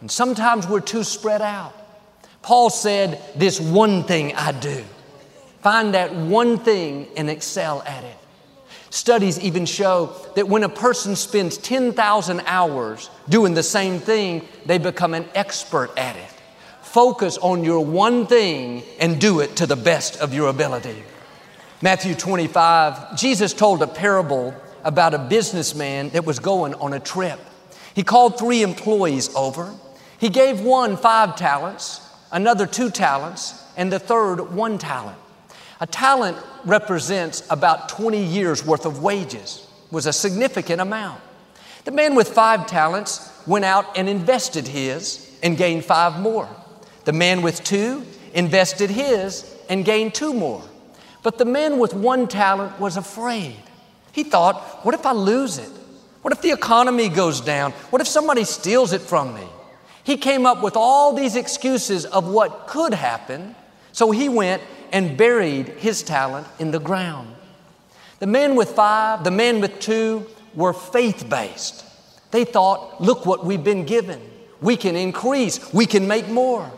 And 0.00 0.11
sometimes 0.11 0.66
we're 0.66 0.81
too 0.81 1.04
spread 1.04 1.42
out. 1.42 1.75
Paul 2.42 2.71
said, 2.71 3.23
This 3.37 3.61
one 3.61 4.04
thing 4.04 4.35
I 4.35 4.52
do. 4.52 4.85
Find 5.61 5.95
that 5.95 6.14
one 6.14 6.59
thing 6.59 7.07
and 7.16 7.31
excel 7.31 7.83
at 7.83 8.02
it. 8.02 8.16
Studies 8.90 9.38
even 9.40 9.64
show 9.64 10.14
that 10.35 10.49
when 10.49 10.64
a 10.64 10.69
person 10.69 11.16
spends 11.16 11.57
10,000 11.57 12.42
hours 12.47 13.09
doing 13.28 13.54
the 13.54 13.62
same 13.62 14.00
thing, 14.00 14.47
they 14.66 14.76
become 14.78 15.14
an 15.14 15.25
expert 15.35 15.90
at 15.97 16.16
it. 16.16 16.28
Focus 16.83 17.38
on 17.38 17.64
your 17.64 17.83
one 17.85 18.26
thing 18.26 18.83
and 19.00 19.21
do 19.21 19.40
it 19.40 19.57
to 19.57 19.66
the 19.66 19.76
best 19.76 20.16
of 20.21 20.35
your 20.35 20.49
ability. 20.49 21.02
Matthew 21.81 22.14
25, 22.14 23.16
Jesus 23.16 23.54
told 23.54 23.83
a 23.83 23.87
parable 23.87 24.54
about 24.85 25.15
a 25.15 25.19
businessman 25.19 26.11
that 26.11 26.25
was 26.25 26.39
going 26.39 26.75
on 26.75 26.93
a 26.93 27.01
trip. 27.01 27.39
He 27.95 28.03
called 28.03 28.39
three 28.39 28.62
employees 28.62 29.35
over. 29.35 29.75
He 30.19 30.29
gave 30.29 30.61
one 30.61 30.97
five 30.97 31.37
talents, 31.37 32.01
another 32.31 32.67
two 32.67 32.91
talents, 32.91 33.62
and 33.77 33.93
the 33.93 33.99
third 33.99 34.41
one 34.55 34.79
talent. 34.79 35.19
A 35.81 35.87
talent 35.87 36.39
represents 36.65 37.43
about 37.51 37.89
20 37.89 38.23
years 38.23 38.65
worth 38.65 38.87
of 38.87 39.03
wages, 39.03 39.67
was 39.91 40.07
a 40.07 40.12
significant 40.12 40.81
amount. 40.81 41.21
The 41.85 41.91
man 41.91 42.15
with 42.15 42.29
five 42.29 42.67
talents 42.69 43.29
went 43.47 43.65
out 43.65 43.99
and 43.99 44.09
invested 44.09 44.69
his 44.69 45.29
and 45.43 45.57
gained 45.57 45.85
five 45.85 46.21
more. 46.21 46.49
The 47.05 47.12
man 47.12 47.43
with 47.43 47.65
two 47.65 48.05
invested 48.33 48.91
his 48.91 49.53
and 49.69 49.85
gained 49.85 50.15
two 50.15 50.33
more. 50.33 50.62
But 51.23 51.39
the 51.39 51.45
man 51.45 51.79
with 51.79 51.95
one 51.95 52.29
talent 52.29 52.79
was 52.79 52.97
afraid. 52.97 53.57
He 54.12 54.25
thought, 54.25 54.85
what 54.85 54.95
if 54.95 55.04
I 55.04 55.12
lose 55.12 55.59
it? 55.59 55.71
What 56.23 56.33
if 56.33 56.40
the 56.40 56.52
economy 56.52 57.09
goes 57.09 57.40
down? 57.40 57.73
What 57.90 58.00
if 58.00 58.07
somebody 58.07 58.45
steals 58.45 58.92
it 58.92 59.00
from 59.00 59.35
me? 59.35 59.47
He 60.04 60.16
came 60.16 60.47
up 60.47 60.62
with 60.62 60.76
all 60.76 61.14
these 61.14 61.37
excuses 61.37 62.04
of 62.04 62.28
what 62.28 62.66
could 62.66 62.95
happen. 62.95 63.54
So 63.92 64.11
he 64.11 64.28
went 64.28 64.62
and 64.92 65.16
buried 65.16 65.69
his 65.69 66.02
talent 66.02 66.47
in 66.59 66.71
the 66.71 66.78
ground. 66.78 67.35
The 68.19 68.26
man 68.26 68.54
with 68.54 68.71
five, 68.71 69.25
the 69.25 69.31
man 69.31 69.61
with 69.61 69.81
two 69.81 70.26
were 70.54 70.73
faith 70.73 71.28
based. 71.28 71.85
They 72.31 72.45
thought, 72.45 73.00
look 73.00 73.26
what 73.26 73.45
we've 73.45 73.64
been 73.64 73.85
given. 73.85 74.21
We 74.61 74.76
can 74.76 74.95
increase, 74.95 75.73
we 75.73 75.87
can 75.87 76.07
make 76.07 76.28
more. 76.28 76.71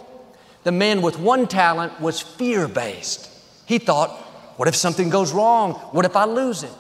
The 0.63 0.73
man 0.73 1.03
with 1.03 1.19
one 1.19 1.47
talent 1.47 2.01
was 2.01 2.21
fear 2.21 2.67
based. 2.67 3.31
He 3.67 3.79
thought, 3.79 4.11
what 4.57 4.69
if 4.69 4.75
something 4.75 5.11
goes 5.11 5.33
wrong? 5.33 5.75
What 5.93 6.07
if 6.07 6.17
I 6.17 6.25
lose 6.25 6.63
it? 6.63 6.73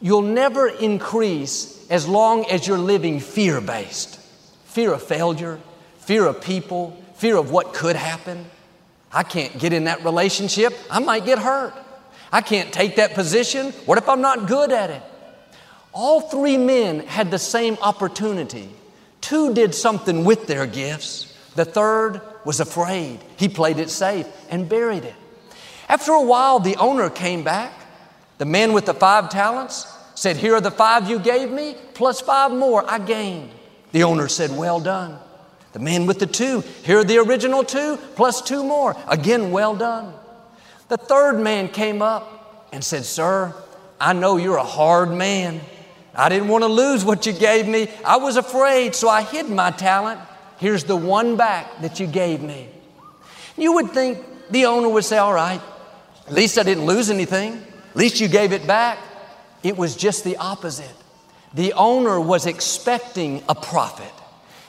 You'll 0.00 0.22
never 0.22 0.68
increase 0.68 1.86
as 1.90 2.08
long 2.08 2.46
as 2.46 2.66
you're 2.66 2.78
living 2.78 3.20
fear 3.20 3.60
based 3.60 4.18
fear 4.64 4.92
of 4.92 5.02
failure, 5.02 5.58
fear 5.98 6.24
of 6.26 6.40
people, 6.40 6.96
fear 7.14 7.36
of 7.36 7.50
what 7.50 7.74
could 7.74 7.96
happen. 7.96 8.46
I 9.12 9.24
can't 9.24 9.58
get 9.58 9.72
in 9.72 9.84
that 9.84 10.04
relationship, 10.04 10.72
I 10.88 11.00
might 11.00 11.24
get 11.24 11.38
hurt. 11.38 11.74
I 12.32 12.40
can't 12.40 12.72
take 12.72 12.96
that 12.96 13.14
position. 13.14 13.72
What 13.86 13.98
if 13.98 14.08
I'm 14.08 14.20
not 14.20 14.46
good 14.46 14.70
at 14.70 14.90
it? 14.90 15.02
All 15.92 16.20
three 16.20 16.56
men 16.56 17.00
had 17.00 17.32
the 17.32 17.38
same 17.38 17.76
opportunity. 17.82 18.68
Two 19.20 19.52
did 19.52 19.74
something 19.74 20.24
with 20.24 20.46
their 20.46 20.66
gifts. 20.66 21.36
The 21.56 21.64
third 21.64 22.20
was 22.44 22.60
afraid. 22.60 23.18
He 23.36 23.48
played 23.48 23.78
it 23.78 23.90
safe 23.90 24.26
and 24.48 24.68
buried 24.68 25.04
it. 25.04 25.14
After 25.88 26.12
a 26.12 26.22
while, 26.22 26.60
the 26.60 26.76
owner 26.76 27.10
came 27.10 27.42
back. 27.42 27.72
The 28.40 28.46
man 28.46 28.72
with 28.72 28.86
the 28.86 28.94
five 28.94 29.28
talents 29.28 29.86
said, 30.14 30.38
Here 30.38 30.54
are 30.54 30.62
the 30.62 30.70
five 30.70 31.10
you 31.10 31.18
gave 31.18 31.50
me, 31.50 31.76
plus 31.92 32.22
five 32.22 32.50
more 32.50 32.82
I 32.90 32.98
gained. 32.98 33.50
The 33.92 34.04
owner 34.04 34.28
said, 34.28 34.56
Well 34.56 34.80
done. 34.80 35.18
The 35.74 35.78
man 35.78 36.06
with 36.06 36.20
the 36.20 36.26
two, 36.26 36.62
here 36.82 37.00
are 37.00 37.04
the 37.04 37.18
original 37.18 37.64
two, 37.64 37.98
plus 38.16 38.40
two 38.40 38.64
more. 38.64 38.96
Again, 39.08 39.50
well 39.50 39.76
done. 39.76 40.14
The 40.88 40.96
third 40.96 41.38
man 41.38 41.68
came 41.68 42.00
up 42.00 42.66
and 42.72 42.82
said, 42.82 43.04
Sir, 43.04 43.54
I 44.00 44.14
know 44.14 44.38
you're 44.38 44.56
a 44.56 44.64
hard 44.64 45.10
man. 45.10 45.60
I 46.14 46.30
didn't 46.30 46.48
want 46.48 46.64
to 46.64 46.68
lose 46.68 47.04
what 47.04 47.26
you 47.26 47.34
gave 47.34 47.68
me. 47.68 47.88
I 48.06 48.16
was 48.16 48.38
afraid, 48.38 48.94
so 48.94 49.10
I 49.10 49.20
hid 49.20 49.50
my 49.50 49.70
talent. 49.70 50.18
Here's 50.56 50.84
the 50.84 50.96
one 50.96 51.36
back 51.36 51.82
that 51.82 52.00
you 52.00 52.06
gave 52.06 52.40
me. 52.40 52.68
You 53.58 53.74
would 53.74 53.90
think 53.90 54.24
the 54.48 54.64
owner 54.64 54.88
would 54.88 55.04
say, 55.04 55.18
All 55.18 55.34
right, 55.34 55.60
at 56.26 56.32
least 56.32 56.56
I 56.56 56.62
didn't 56.62 56.86
lose 56.86 57.10
anything. 57.10 57.66
Least 58.00 58.18
you 58.18 58.28
gave 58.28 58.52
it 58.52 58.66
back. 58.66 58.98
It 59.62 59.76
was 59.76 59.94
just 59.94 60.24
the 60.24 60.38
opposite. 60.38 60.94
The 61.52 61.74
owner 61.74 62.18
was 62.18 62.46
expecting 62.46 63.42
a 63.46 63.54
profit. 63.54 64.10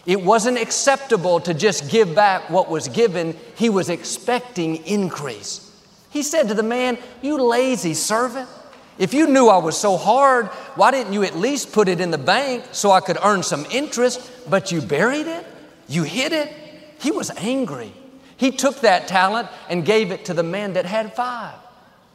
It 0.06 0.22
wasn't 0.22 0.58
acceptable 0.58 1.40
to 1.40 1.54
just 1.54 1.90
give 1.90 2.14
back 2.14 2.50
what 2.50 2.70
was 2.70 2.90
given, 2.90 3.38
he 3.56 3.70
was 3.70 3.88
expecting 3.88 4.86
increase. 4.86 5.74
He 6.10 6.24
said 6.24 6.50
to 6.50 6.54
the 6.54 6.62
man, 6.62 6.98
You 7.22 7.42
lazy 7.42 7.94
servant, 7.94 8.50
if 8.98 9.14
you 9.14 9.28
knew 9.28 9.48
I 9.48 9.60
was 9.60 9.78
so 9.78 9.96
hard, 9.96 10.48
why 10.76 10.92
didn't 10.92 11.14
you 11.14 11.24
at 11.24 11.38
least 11.38 11.72
put 11.72 11.88
it 11.88 12.02
in 12.02 12.12
the 12.12 12.18
bank 12.18 12.66
so 12.74 12.92
I 12.92 13.00
could 13.00 13.18
earn 13.24 13.44
some 13.44 13.66
interest? 13.72 14.30
But 14.50 14.74
you 14.74 14.82
buried 14.82 15.28
it, 15.28 15.46
you 15.88 16.04
hid 16.04 16.34
it. 16.34 16.54
He 17.00 17.12
was 17.12 17.30
angry. 17.38 17.94
He 18.36 18.52
took 18.52 18.82
that 18.82 19.08
talent 19.08 19.48
and 19.70 19.86
gave 19.86 20.12
it 20.12 20.26
to 20.26 20.34
the 20.34 20.44
man 20.44 20.74
that 20.74 20.86
had 20.86 21.16
five. 21.16 21.56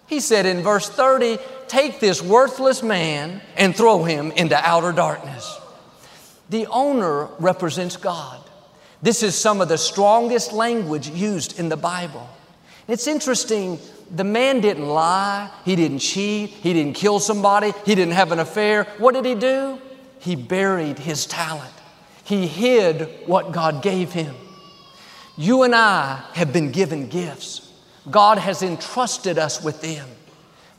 He 0.07 0.21
said 0.21 0.47
in 0.47 0.63
verse 0.63 0.89
30, 0.89 1.39
Take 1.69 2.01
this 2.01 2.23
worthless 2.23 2.83
man 2.83 3.43
and 3.57 3.75
throw 3.75 4.05
him 4.05 4.31
into 4.33 4.57
outer 4.57 4.93
darkness. 4.93 5.59
The 6.49 6.67
owner 6.69 7.29
represents 7.39 7.97
God. 7.97 8.41
This 9.03 9.23
is 9.23 9.35
some 9.35 9.61
of 9.61 9.69
the 9.69 9.79
strongest 9.79 10.53
language 10.53 11.09
used 11.09 11.59
in 11.59 11.69
the 11.69 11.77
Bible. 11.77 12.29
It's 12.89 13.09
interesting, 13.09 13.79
the 14.15 14.25
man 14.25 14.61
didn't 14.61 14.87
lie, 14.87 15.51
he 15.65 15.75
didn't 15.75 15.99
cheat, 15.99 16.51
he 16.51 16.73
didn't 16.73 16.95
kill 16.95 17.19
somebody, 17.19 17.73
he 17.85 17.95
didn't 17.97 18.15
have 18.15 18.31
an 18.31 18.39
affair. 18.39 18.85
What 18.99 19.15
did 19.15 19.25
he 19.25 19.35
do? 19.35 19.81
He 20.21 20.37
buried 20.37 20.99
his 20.99 21.27
talent, 21.27 21.73
he 22.25 22.47
hid 22.47 23.09
what 23.27 23.53
God 23.53 23.83
gave 23.83 24.13
him. 24.13 24.35
You 25.37 25.65
and 25.65 25.75
I 25.75 26.23
have 26.33 26.53
been 26.53 26.71
given 26.71 27.09
gifts. 27.09 27.71
God 28.11 28.39
has 28.39 28.63
entrusted 28.63 29.39
us 29.39 29.63
with 29.63 29.81
them. 29.81 30.09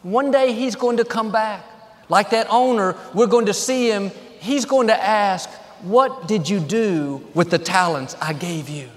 One 0.04 0.32
day 0.32 0.54
He's 0.54 0.76
going 0.76 0.98
to 0.98 1.06
come 1.06 1.32
back. 1.32 1.66
Like 2.10 2.30
that 2.30 2.48
owner, 2.50 2.96
we're 3.14 3.28
going 3.28 3.48
to 3.48 3.54
see 3.54 3.90
Him. 3.90 4.12
He's 4.40 4.66
going 4.66 4.88
to 4.88 5.04
ask, 5.04 5.50
What 5.82 6.28
did 6.28 6.48
you 6.48 6.60
do 6.60 7.28
with 7.34 7.50
the 7.50 7.60
talents 7.60 8.16
I 8.22 8.34
gave 8.34 8.70
you? 8.70 8.90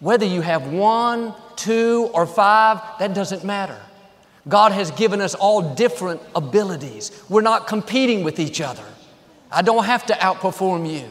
Whether 0.00 0.26
you 0.26 0.40
have 0.40 0.66
one, 0.66 1.34
two, 1.56 2.10
or 2.14 2.26
five, 2.26 2.80
that 2.98 3.14
doesn't 3.14 3.44
matter. 3.44 3.80
God 4.48 4.72
has 4.72 4.90
given 4.90 5.20
us 5.20 5.34
all 5.34 5.74
different 5.74 6.20
abilities. 6.34 7.12
We're 7.28 7.42
not 7.42 7.68
competing 7.68 8.24
with 8.24 8.40
each 8.40 8.60
other. 8.60 8.84
I 9.50 9.62
don't 9.62 9.84
have 9.84 10.06
to 10.06 10.14
outperform 10.14 10.90
you. 10.90 11.04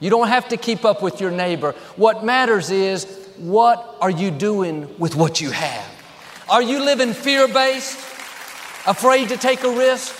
You 0.00 0.10
don't 0.10 0.28
have 0.28 0.48
to 0.48 0.56
keep 0.56 0.84
up 0.84 1.02
with 1.02 1.20
your 1.20 1.30
neighbor. 1.30 1.72
What 1.96 2.24
matters 2.24 2.70
is 2.70 3.04
what 3.38 3.96
are 4.00 4.10
you 4.10 4.30
doing 4.30 4.98
with 4.98 5.16
what 5.16 5.40
you 5.40 5.50
have? 5.50 5.86
Are 6.48 6.62
you 6.62 6.82
living 6.82 7.12
fear 7.12 7.46
based, 7.46 7.98
afraid 8.86 9.28
to 9.28 9.36
take 9.36 9.62
a 9.64 9.70
risk, 9.70 10.14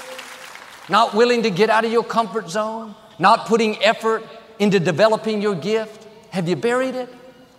not 0.88 1.14
willing 1.14 1.42
to 1.42 1.50
get 1.50 1.70
out 1.70 1.84
of 1.84 1.92
your 1.92 2.04
comfort 2.04 2.50
zone, 2.50 2.94
not 3.18 3.46
putting 3.46 3.82
effort 3.82 4.24
into 4.58 4.78
developing 4.78 5.40
your 5.42 5.54
gift? 5.54 6.06
Have 6.30 6.48
you 6.48 6.56
buried 6.56 6.94
it? 6.94 7.12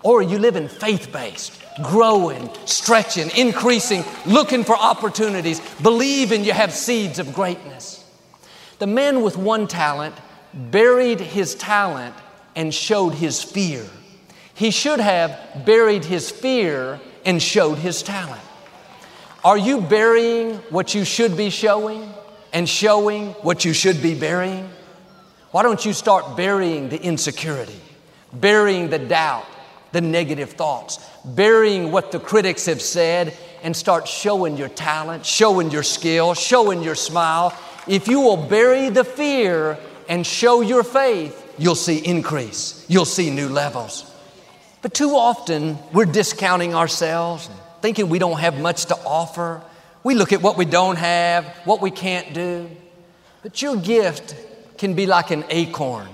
Or 0.04 0.20
are 0.20 0.24
you 0.24 0.40
living 0.40 0.68
faith 0.68 1.12
based, 1.12 1.62
growing, 1.84 2.50
stretching, 2.66 3.30
increasing, 3.36 4.06
looking 4.26 4.64
for 4.64 4.76
opportunities, 4.78 5.60
believing 5.82 6.46
you 6.46 6.54
have 6.54 6.72
seeds 6.72 7.20
of 7.20 7.34
greatness? 7.34 8.06
The 8.78 8.88
man 8.88 9.24
with 9.24 9.36
one 9.36 9.68
talent 9.68 10.16
buried 10.54 11.20
his 11.20 11.54
talent 11.56 12.16
and 12.56 12.74
showed 12.74 13.14
his 13.14 13.44
fear. 13.44 13.86
He 14.60 14.72
should 14.72 15.00
have 15.00 15.64
buried 15.66 16.04
his 16.04 16.30
fear 16.30 17.00
and 17.24 17.42
showed 17.42 17.76
his 17.76 18.04
talent. 18.04 18.42
Are 19.42 19.58
you 19.58 19.80
burying 19.80 20.56
what 20.70 20.94
you 20.94 21.06
should 21.06 21.38
be 21.38 21.50
showing 21.50 22.12
and 22.52 22.68
showing 22.68 23.30
what 23.36 23.64
you 23.64 23.72
should 23.72 24.02
be 24.02 24.20
burying? 24.20 24.70
Why 25.52 25.64
don't 25.64 25.86
you 25.86 25.94
start 25.94 26.36
burying 26.36 26.90
the 26.90 27.02
insecurity, 27.02 27.80
burying 28.34 28.90
the 28.90 29.00
doubt, 29.00 29.46
the 29.94 30.02
negative 30.02 30.50
thoughts, 30.50 31.00
burying 31.24 31.90
what 31.94 32.12
the 32.12 32.20
critics 32.20 32.66
have 32.66 32.82
said, 32.82 33.38
and 33.64 33.74
start 33.74 34.10
showing 34.10 34.58
your 34.58 34.68
talent, 34.68 35.26
showing 35.26 35.72
your 35.72 35.84
skill, 35.84 36.34
showing 36.34 36.84
your 36.84 36.96
smile? 36.96 37.58
If 37.88 38.10
you 38.10 38.20
will 38.20 38.36
bury 38.36 38.90
the 38.90 39.06
fear 39.06 39.80
and 40.10 40.28
show 40.28 40.60
your 40.60 40.84
faith, 40.84 41.56
you'll 41.58 41.76
see 41.76 42.00
increase. 42.00 42.84
You'll 42.90 43.06
see 43.06 43.30
new 43.30 43.48
levels. 43.48 44.09
But 44.82 44.94
too 44.94 45.12
often, 45.12 45.78
we're 45.92 46.06
discounting 46.06 46.74
ourselves, 46.74 47.50
thinking 47.82 48.10
we 48.10 48.20
don't 48.20 48.40
have 48.40 48.60
much 48.60 48.86
to 48.86 48.96
offer. 49.06 49.62
We 50.04 50.16
look 50.16 50.32
at 50.32 50.42
what 50.42 50.58
we 50.58 50.66
don't 50.66 50.96
have, 50.96 51.46
what 51.66 51.82
we 51.82 51.92
can't 51.92 52.34
do. 52.34 52.70
But 53.44 53.62
your 53.62 53.76
gift 53.76 54.36
can 54.78 54.94
be 54.94 55.06
like 55.06 55.32
an 55.32 55.44
acorn. 55.50 56.08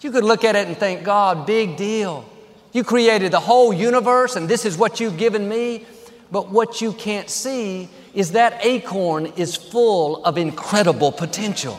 You 0.00 0.12
could 0.12 0.24
look 0.24 0.44
at 0.44 0.54
it 0.54 0.68
and 0.68 0.76
think, 0.76 1.02
God, 1.02 1.46
big 1.46 1.76
deal. 1.76 2.24
You 2.72 2.84
created 2.84 3.32
the 3.32 3.40
whole 3.40 3.72
universe, 3.72 4.36
and 4.36 4.48
this 4.48 4.64
is 4.64 4.78
what 4.78 5.00
you've 5.00 5.16
given 5.16 5.48
me. 5.48 5.84
But 6.30 6.50
what 6.50 6.80
you 6.80 6.92
can't 6.92 7.28
see 7.28 7.88
is 8.14 8.32
that 8.32 8.64
acorn 8.64 9.26
is 9.36 9.56
full 9.56 10.24
of 10.24 10.38
incredible 10.38 11.10
potential. 11.10 11.78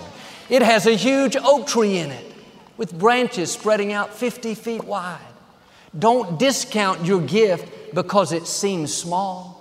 It 0.50 0.62
has 0.62 0.88
a 0.88 0.96
huge 0.96 1.38
oak 1.38 1.68
tree 1.68 1.98
in 1.98 2.12
it 2.12 2.34
with 2.78 2.98
branches 2.98 3.52
spreading 3.52 3.94
out 3.94 4.14
50 4.14 4.56
feet 4.56 4.84
wide. 4.84 5.20
Don't 5.98 6.38
discount 6.40 7.06
your 7.06 7.22
gift 7.22 7.94
because 7.94 8.32
it 8.32 8.48
seems 8.48 8.94
small. 8.94 9.56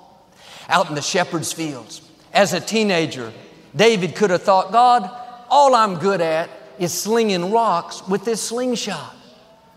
Out 0.68 0.88
in 0.88 0.94
the 0.94 1.02
shepherd's 1.02 1.52
fields, 1.52 2.02
as 2.32 2.52
a 2.52 2.60
teenager, 2.60 3.32
David 3.74 4.16
could 4.16 4.30
have 4.30 4.42
thought, 4.42 4.72
God, 4.72 5.08
all 5.48 5.74
I'm 5.74 5.98
good 5.98 6.20
at 6.20 6.50
is 6.78 6.92
slinging 6.92 7.52
rocks 7.52 8.06
with 8.08 8.24
this 8.24 8.42
slingshot. 8.42 9.14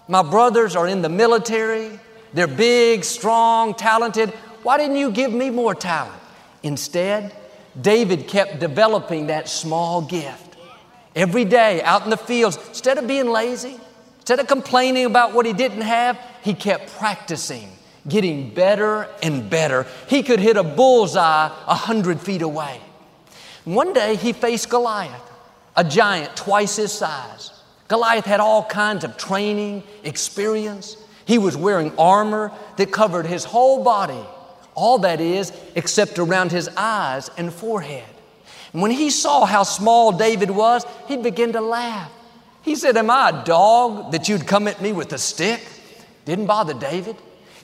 My 0.07 0.23
brothers 0.23 0.75
are 0.75 0.87
in 0.87 1.01
the 1.01 1.09
military, 1.09 1.99
they're 2.33 2.47
big, 2.47 3.03
strong, 3.03 3.73
talented. 3.73 4.29
Why 4.63 4.77
didn't 4.77 4.97
you 4.97 5.11
give 5.11 5.31
me 5.31 5.49
more 5.49 5.75
talent? 5.75 6.21
Instead, 6.63 7.35
David 7.79 8.27
kept 8.27 8.59
developing 8.59 9.27
that 9.27 9.47
small 9.47 10.01
gift. 10.01 10.57
Every 11.15 11.45
day 11.45 11.81
out 11.83 12.03
in 12.03 12.09
the 12.09 12.17
fields, 12.17 12.57
instead 12.67 12.97
of 12.97 13.07
being 13.07 13.29
lazy, 13.29 13.79
instead 14.29 14.41
of 14.41 14.47
complaining 14.47 15.05
about 15.05 15.33
what 15.33 15.43
he 15.43 15.53
didn't 15.53 15.81
have, 15.81 16.15
he 16.43 16.53
kept 16.53 16.91
practicing, 16.99 17.67
getting 18.07 18.53
better 18.53 19.07
and 19.23 19.49
better. 19.49 19.87
He 20.07 20.21
could 20.21 20.39
hit 20.39 20.55
a 20.55 20.61
bullseye 20.61 21.47
a 21.47 21.73
hundred 21.73 22.21
feet 22.21 22.43
away. 22.43 22.79
One 23.65 23.91
day 23.91 24.15
he 24.15 24.33
faced 24.33 24.69
Goliath, 24.69 25.31
a 25.75 25.83
giant 25.83 26.35
twice 26.35 26.75
his 26.75 26.91
size. 26.91 27.59
Goliath 27.87 28.25
had 28.25 28.39
all 28.39 28.63
kinds 28.65 29.03
of 29.03 29.17
training, 29.17 29.81
experience. 30.03 30.95
He 31.25 31.39
was 31.39 31.57
wearing 31.57 31.91
armor 31.97 32.51
that 32.77 32.91
covered 32.91 33.25
his 33.25 33.43
whole 33.43 33.83
body, 33.83 34.23
all 34.75 34.99
that 34.99 35.19
is, 35.21 35.51
except 35.73 36.19
around 36.19 36.51
his 36.51 36.69
eyes 36.77 37.31
and 37.35 37.51
forehead. 37.51 38.05
And 38.73 38.83
when 38.83 38.91
he 38.91 39.09
saw 39.09 39.45
how 39.45 39.63
small 39.63 40.11
David 40.11 40.51
was, 40.51 40.85
he 41.07 41.17
began 41.17 41.53
to 41.53 41.61
laugh. 41.61 42.11
He 42.61 42.75
said, 42.75 42.97
Am 42.97 43.09
I 43.09 43.29
a 43.29 43.45
dog 43.45 44.11
that 44.11 44.29
you'd 44.29 44.47
come 44.47 44.67
at 44.67 44.81
me 44.81 44.91
with 44.91 45.13
a 45.13 45.17
stick? 45.17 45.61
Didn't 46.25 46.45
bother 46.45 46.73
David. 46.73 47.15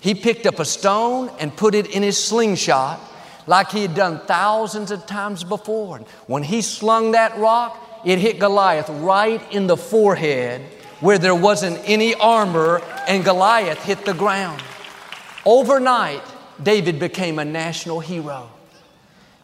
He 0.01 0.15
picked 0.15 0.45
up 0.45 0.59
a 0.59 0.65
stone 0.65 1.31
and 1.39 1.55
put 1.55 1.75
it 1.75 1.87
in 1.87 2.03
his 2.03 2.23
slingshot 2.23 2.99
like 3.47 3.71
he 3.71 3.81
had 3.83 3.95
done 3.95 4.19
thousands 4.25 4.91
of 4.91 5.05
times 5.05 5.43
before. 5.43 5.99
When 6.27 6.43
he 6.43 6.61
slung 6.61 7.11
that 7.11 7.37
rock, 7.37 8.01
it 8.05 8.19
hit 8.19 8.39
Goliath 8.39 8.89
right 8.89 9.41
in 9.51 9.67
the 9.67 9.77
forehead 9.77 10.61
where 10.99 11.17
there 11.17 11.35
wasn't 11.35 11.79
any 11.85 12.15
armor, 12.15 12.81
and 13.07 13.23
Goliath 13.23 13.83
hit 13.83 14.05
the 14.05 14.13
ground. 14.13 14.61
Overnight, 15.45 16.23
David 16.61 16.99
became 16.99 17.37
a 17.37 17.45
national 17.45 17.99
hero. 17.99 18.49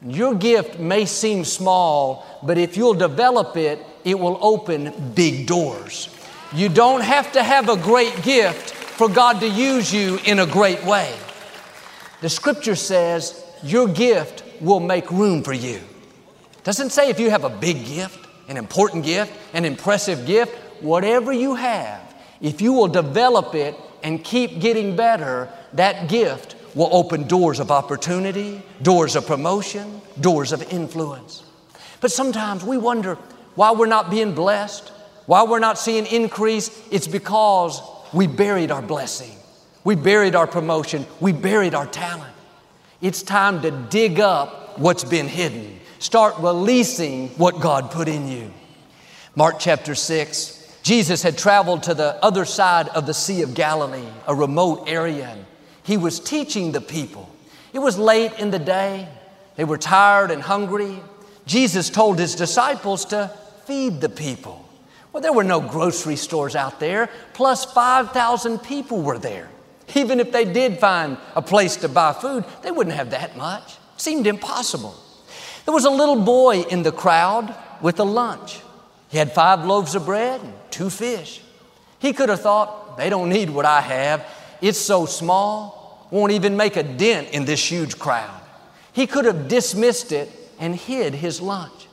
Your 0.06 0.34
gift 0.34 0.80
may 0.80 1.06
seem 1.06 1.46
small, 1.46 2.26
but 2.42 2.58
if 2.58 2.76
you'll 2.76 2.96
develop 2.96 3.56
it, 3.56 3.80
it 4.04 4.18
will 4.18 4.40
open 4.42 5.14
big 5.14 5.46
doors. 5.46 6.10
You 6.54 6.70
don't 6.70 7.02
have 7.02 7.32
to 7.34 7.44
have 7.44 7.70
a 7.70 7.78
great 7.78 8.24
gift 8.24 8.72
for 8.72 9.08
God 9.08 9.40
to 9.42 9.48
use 9.48 9.94
you 9.94 10.20
in 10.26 10.40
a 10.40 10.46
great 10.46 10.84
way. 10.84 11.14
The 12.22 12.30
scripture 12.30 12.76
says 12.76 13.44
your 13.64 13.88
gift 13.88 14.44
will 14.60 14.80
make 14.80 15.12
room 15.12 15.44
for 15.44 15.54
you. 15.54 15.78
It 15.78 16.64
doesn't 16.64 16.92
say 16.92 17.10
if 17.10 17.20
you 17.20 17.30
have 17.30 17.44
a 17.44 17.50
big 17.50 17.86
gift, 17.86 18.28
an 18.48 18.58
important 18.58 19.06
gift, 19.06 19.32
an 19.54 19.66
impressive 19.66 20.26
gift, 20.26 20.56
whatever 20.82 21.32
you 21.32 21.56
have, 21.56 22.02
if 22.42 22.62
you 22.62 22.74
will 22.74 22.88
develop 22.88 23.54
it 23.56 23.76
and 24.04 24.24
keep 24.24 24.60
getting 24.60 24.96
better, 24.96 25.48
that 25.74 26.10
gift 26.10 26.56
will 26.76 26.90
open 26.92 27.28
doors 27.28 27.60
of 27.60 27.72
opportunity, 27.72 28.64
doors 28.82 29.16
of 29.16 29.28
promotion, 29.28 30.02
doors 30.20 30.52
of 30.52 30.62
influence. 30.72 31.44
But 32.00 32.12
sometimes 32.12 32.64
we 32.64 32.78
wonder 32.78 33.16
why 33.56 33.72
we're 33.72 33.86
not 33.86 34.10
being 34.10 34.34
blessed, 34.34 34.90
why 35.26 35.44
we're 35.44 35.60
not 35.60 35.78
seeing 35.78 36.06
increase. 36.06 36.70
It's 36.92 37.08
because 37.08 37.82
we 38.14 38.28
buried 38.28 38.72
our 38.72 38.82
blessing, 38.82 39.36
we 39.84 39.96
buried 39.96 40.36
our 40.36 40.48
promotion, 40.48 41.06
we 41.20 41.32
buried 41.32 41.76
our 41.76 41.88
talent. 41.88 42.34
It's 43.02 43.24
time 43.24 43.62
to 43.64 43.72
dig 43.72 44.20
up 44.20 44.78
what's 44.80 45.04
been 45.04 45.28
hidden. 45.28 45.80
Start 46.00 46.36
releasing 46.40 47.30
what 47.30 47.60
God 47.60 47.92
put 47.92 48.08
in 48.08 48.28
you. 48.28 48.52
Mark 49.36 49.56
chapter 49.60 49.96
6. 49.96 50.58
Jesus 50.84 51.22
had 51.22 51.38
traveled 51.38 51.84
to 51.84 51.94
the 51.94 52.24
other 52.24 52.44
side 52.44 52.90
of 52.90 53.06
the 53.06 53.14
Sea 53.14 53.44
of 53.44 53.54
Galilee, 53.54 54.08
a 54.28 54.34
remote 54.34 54.90
area. 54.90 55.38
He 55.84 55.98
was 55.98 56.20
teaching 56.20 56.72
the 56.72 56.82
people. 56.82 57.30
It 57.74 57.80
was 57.80 57.98
late 57.98 58.34
in 58.40 58.52
the 58.52 58.60
day. 58.60 59.08
They 59.56 59.64
were 59.64 59.78
tired 59.78 60.32
and 60.32 60.42
hungry. 60.42 61.00
Jesus 61.46 61.90
told 61.90 62.20
his 62.20 62.36
disciples 62.36 63.06
to 63.06 63.32
feed 63.66 64.02
the 64.02 64.10
people. 64.10 64.68
Well, 65.12 65.22
there 65.22 65.34
were 65.34 65.44
no 65.44 65.60
grocery 65.60 66.16
stores 66.16 66.56
out 66.56 66.80
there, 66.80 67.10
plus 67.34 67.66
5,000 67.66 68.60
people 68.60 69.02
were 69.02 69.18
there. 69.18 69.50
Even 69.94 70.20
if 70.20 70.32
they 70.32 70.46
did 70.46 70.80
find 70.80 71.18
a 71.36 71.42
place 71.42 71.76
to 71.78 71.90
buy 71.90 72.14
food, 72.14 72.46
they 72.62 72.72
wouldn't 72.72 72.96
have 72.96 73.12
that 73.12 73.36
much. 73.36 73.74
It 73.96 74.02
seemed 74.02 74.26
impossible. 74.26 74.96
There 75.66 75.74
was 75.74 75.86
a 75.86 75.90
little 75.90 76.22
boy 76.22 76.62
in 76.62 76.84
the 76.84 76.92
crowd 76.92 77.54
with 77.82 78.00
a 78.00 78.04
lunch. 78.04 78.62
He 79.10 79.18
had 79.18 79.34
five 79.34 79.66
loaves 79.66 79.96
of 79.96 80.06
bread 80.06 80.42
and 80.42 80.54
two 80.70 80.90
fish. 80.90 81.42
He 82.00 82.14
could 82.14 82.30
have 82.30 82.42
thought, 82.42 82.98
they 82.98 83.10
don't 83.10 83.30
need 83.30 83.50
what 83.50 83.66
I 83.66 83.82
have. 83.82 84.26
It's 84.62 84.80
so 84.80 85.06
small, 85.06 86.08
won't 86.12 86.32
even 86.32 86.56
make 86.56 86.76
a 86.76 86.84
dent 86.84 87.30
in 87.30 87.46
this 87.46 87.72
huge 87.72 87.98
crowd. 87.98 88.42
He 88.94 89.08
could 89.08 89.26
have 89.26 89.48
dismissed 89.48 90.12
it 90.12 90.30
and 90.60 90.76
hid 90.76 91.16
his 91.16 91.42
lunch. 91.42 91.88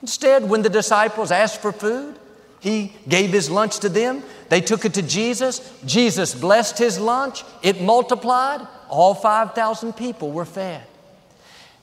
Instead, 0.00 0.48
when 0.48 0.62
the 0.62 0.70
disciples 0.70 1.30
asked 1.30 1.60
for 1.60 1.72
food, 1.72 2.18
he 2.60 2.92
gave 3.08 3.30
his 3.30 3.50
lunch 3.50 3.78
to 3.80 3.88
them. 3.88 4.22
They 4.48 4.60
took 4.60 4.84
it 4.84 4.94
to 4.94 5.02
Jesus. 5.02 5.72
Jesus 5.84 6.34
blessed 6.34 6.78
his 6.78 6.98
lunch. 6.98 7.44
It 7.62 7.80
multiplied. 7.82 8.66
All 8.88 9.14
5,000 9.14 9.92
people 9.92 10.32
were 10.32 10.44
fed. 10.44 10.82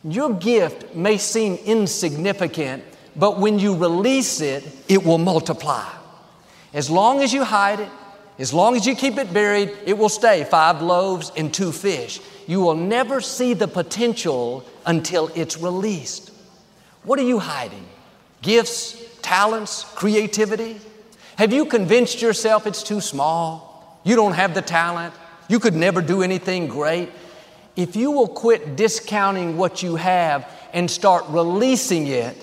Your 0.03 0.33
gift 0.33 0.95
may 0.95 1.17
seem 1.17 1.55
insignificant, 1.65 2.83
but 3.15 3.39
when 3.39 3.59
you 3.59 3.75
release 3.75 4.41
it, 4.41 4.63
it 4.87 5.03
will 5.03 5.17
multiply. 5.17 5.87
As 6.73 6.89
long 6.89 7.21
as 7.21 7.33
you 7.33 7.43
hide 7.43 7.79
it, 7.79 7.89
as 8.37 8.53
long 8.53 8.75
as 8.75 8.85
you 8.85 8.95
keep 8.95 9.17
it 9.17 9.33
buried, 9.33 9.71
it 9.85 9.97
will 9.97 10.09
stay 10.09 10.43
five 10.43 10.81
loaves 10.81 11.31
and 11.37 11.53
two 11.53 11.71
fish. 11.71 12.19
You 12.47 12.61
will 12.61 12.75
never 12.75 13.21
see 13.21 13.53
the 13.53 13.67
potential 13.67 14.65
until 14.85 15.29
it's 15.35 15.57
released. 15.57 16.31
What 17.03 17.17
are 17.17 17.23
you 17.23 17.39
hiding? 17.39 17.85
Gifts, 18.41 19.01
talents, 19.21 19.85
creativity? 19.95 20.79
Have 21.37 21.53
you 21.53 21.65
convinced 21.65 22.21
yourself 22.21 22.67
it's 22.67 22.83
too 22.83 23.01
small? 23.01 23.99
You 24.03 24.15
don't 24.15 24.33
have 24.33 24.53
the 24.53 24.61
talent? 24.61 25.13
You 25.47 25.59
could 25.59 25.73
never 25.73 26.01
do 26.01 26.21
anything 26.21 26.67
great? 26.67 27.09
If 27.75 27.95
you 27.95 28.11
will 28.11 28.27
quit 28.27 28.75
discounting 28.75 29.57
what 29.57 29.81
you 29.81 29.95
have 29.95 30.49
and 30.73 30.89
start 30.89 31.25
releasing 31.29 32.07
it, 32.07 32.35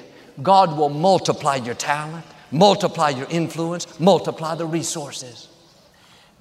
God 0.43 0.77
will 0.77 0.89
multiply 0.89 1.57
your 1.57 1.75
talent, 1.75 2.25
multiply 2.51 3.11
your 3.11 3.27
influence, 3.31 4.01
multiply 4.01 4.55
the 4.55 4.67
resources. 4.67 5.49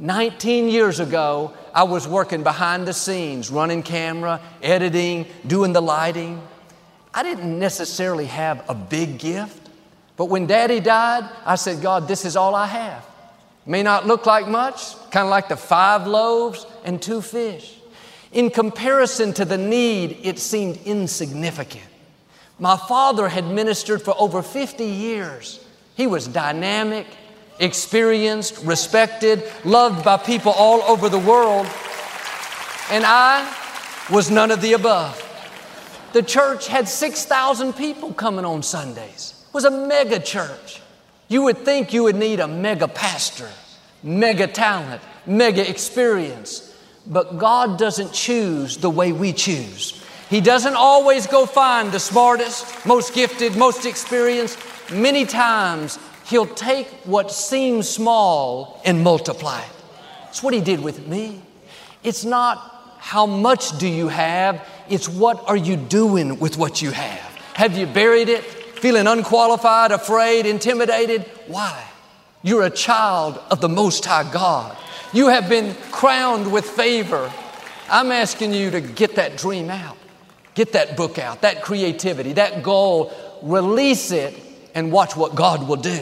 19 0.01 0.67
years 0.67 0.99
ago, 0.99 1.53
I 1.75 1.83
was 1.83 2.07
working 2.07 2.41
behind 2.41 2.87
the 2.87 2.93
scenes, 2.93 3.51
running 3.51 3.83
camera, 3.83 4.41
editing, 4.63 5.27
doing 5.45 5.73
the 5.73 5.81
lighting. 5.81 6.41
I 7.13 7.21
didn't 7.21 7.59
necessarily 7.59 8.25
have 8.25 8.65
a 8.67 8.73
big 8.73 9.19
gift, 9.19 9.69
but 10.17 10.25
when 10.25 10.47
daddy 10.47 10.79
died, 10.79 11.29
I 11.45 11.53
said, 11.53 11.83
God, 11.83 12.07
this 12.07 12.25
is 12.25 12.35
all 12.35 12.55
I 12.55 12.65
have. 12.65 13.05
May 13.67 13.83
not 13.83 14.07
look 14.07 14.25
like 14.25 14.47
much, 14.47 14.95
kind 15.11 15.25
of 15.25 15.29
like 15.29 15.49
the 15.49 15.55
five 15.55 16.07
loaves 16.07 16.65
and 16.83 16.99
two 16.99 17.21
fish. 17.21 17.77
In 18.31 18.49
comparison 18.49 19.33
to 19.33 19.45
the 19.45 19.57
need, 19.57 20.17
it 20.23 20.39
seemed 20.39 20.79
insignificant. 20.83 21.85
My 22.57 22.75
father 22.75 23.29
had 23.29 23.45
ministered 23.45 24.01
for 24.01 24.15
over 24.17 24.41
50 24.41 24.83
years. 24.83 25.63
He 25.95 26.07
was 26.07 26.27
dynamic, 26.27 27.05
experienced, 27.61 28.63
respected, 28.65 29.43
loved 29.63 30.03
by 30.03 30.17
people 30.17 30.51
all 30.51 30.81
over 30.81 31.07
the 31.07 31.19
world. 31.19 31.67
And 32.89 33.05
I 33.05 33.57
was 34.11 34.29
none 34.29 34.51
of 34.51 34.61
the 34.61 34.73
above. 34.73 35.17
The 36.13 36.23
church 36.23 36.67
had 36.67 36.89
6,000 36.89 37.73
people 37.73 38.13
coming 38.13 38.43
on 38.43 38.63
Sundays. 38.63 39.45
It 39.47 39.53
was 39.53 39.63
a 39.63 39.71
mega 39.71 40.19
church. 40.19 40.81
You 41.29 41.43
would 41.43 41.59
think 41.59 41.93
you 41.93 42.03
would 42.03 42.17
need 42.17 42.41
a 42.41 42.47
mega 42.47 42.89
pastor, 42.89 43.49
mega 44.03 44.47
talent, 44.47 45.01
mega 45.25 45.67
experience. 45.69 46.75
But 47.07 47.37
God 47.37 47.79
doesn't 47.79 48.11
choose 48.11 48.77
the 48.77 48.89
way 48.89 49.13
we 49.13 49.31
choose. 49.31 50.03
He 50.29 50.41
doesn't 50.41 50.75
always 50.75 51.27
go 51.27 51.45
find 51.45 51.91
the 51.91 51.99
smartest, 51.99 52.85
most 52.85 53.13
gifted, 53.13 53.55
most 53.55 53.85
experienced. 53.85 54.59
Many 54.91 55.25
times, 55.25 55.97
He'll 56.31 56.45
take 56.45 56.87
what 57.03 57.29
seems 57.29 57.89
small 57.89 58.79
and 58.85 59.03
multiply 59.03 59.59
it. 59.59 59.69
That's 60.23 60.41
what 60.41 60.53
He 60.53 60.61
did 60.61 60.79
with 60.79 61.05
me. 61.05 61.41
It's 62.03 62.23
not 62.23 62.95
how 62.99 63.25
much 63.25 63.77
do 63.79 63.87
you 63.87 64.07
have, 64.07 64.65
it's 64.87 65.09
what 65.09 65.43
are 65.49 65.57
you 65.57 65.75
doing 65.75 66.39
with 66.39 66.57
what 66.57 66.81
you 66.81 66.91
have. 66.91 67.35
Have 67.55 67.77
you 67.77 67.85
buried 67.85 68.29
it, 68.29 68.45
feeling 68.45 69.07
unqualified, 69.07 69.91
afraid, 69.91 70.45
intimidated? 70.45 71.23
Why? 71.47 71.83
You're 72.43 72.63
a 72.63 72.69
child 72.69 73.37
of 73.51 73.59
the 73.59 73.67
Most 73.67 74.05
High 74.05 74.31
God. 74.31 74.77
You 75.11 75.27
have 75.27 75.49
been 75.49 75.75
crowned 75.91 76.49
with 76.49 76.63
favor. 76.63 77.29
I'm 77.89 78.09
asking 78.09 78.53
you 78.53 78.71
to 78.71 78.79
get 78.79 79.15
that 79.15 79.35
dream 79.35 79.69
out. 79.69 79.97
Get 80.53 80.71
that 80.71 80.95
book 80.95 81.19
out, 81.19 81.41
that 81.41 81.61
creativity, 81.61 82.31
that 82.33 82.63
goal, 82.63 83.11
release 83.41 84.11
it, 84.11 84.33
and 84.73 84.93
watch 84.93 85.17
what 85.17 85.35
God 85.35 85.67
will 85.67 85.75
do. 85.75 85.99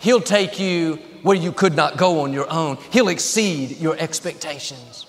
He'll 0.00 0.20
take 0.20 0.58
you 0.60 0.96
where 1.22 1.36
you 1.36 1.52
could 1.52 1.74
not 1.74 1.96
go 1.96 2.20
on 2.20 2.32
your 2.32 2.50
own, 2.50 2.78
He'll 2.90 3.08
exceed 3.08 3.78
your 3.78 3.96
expectations. 3.98 5.06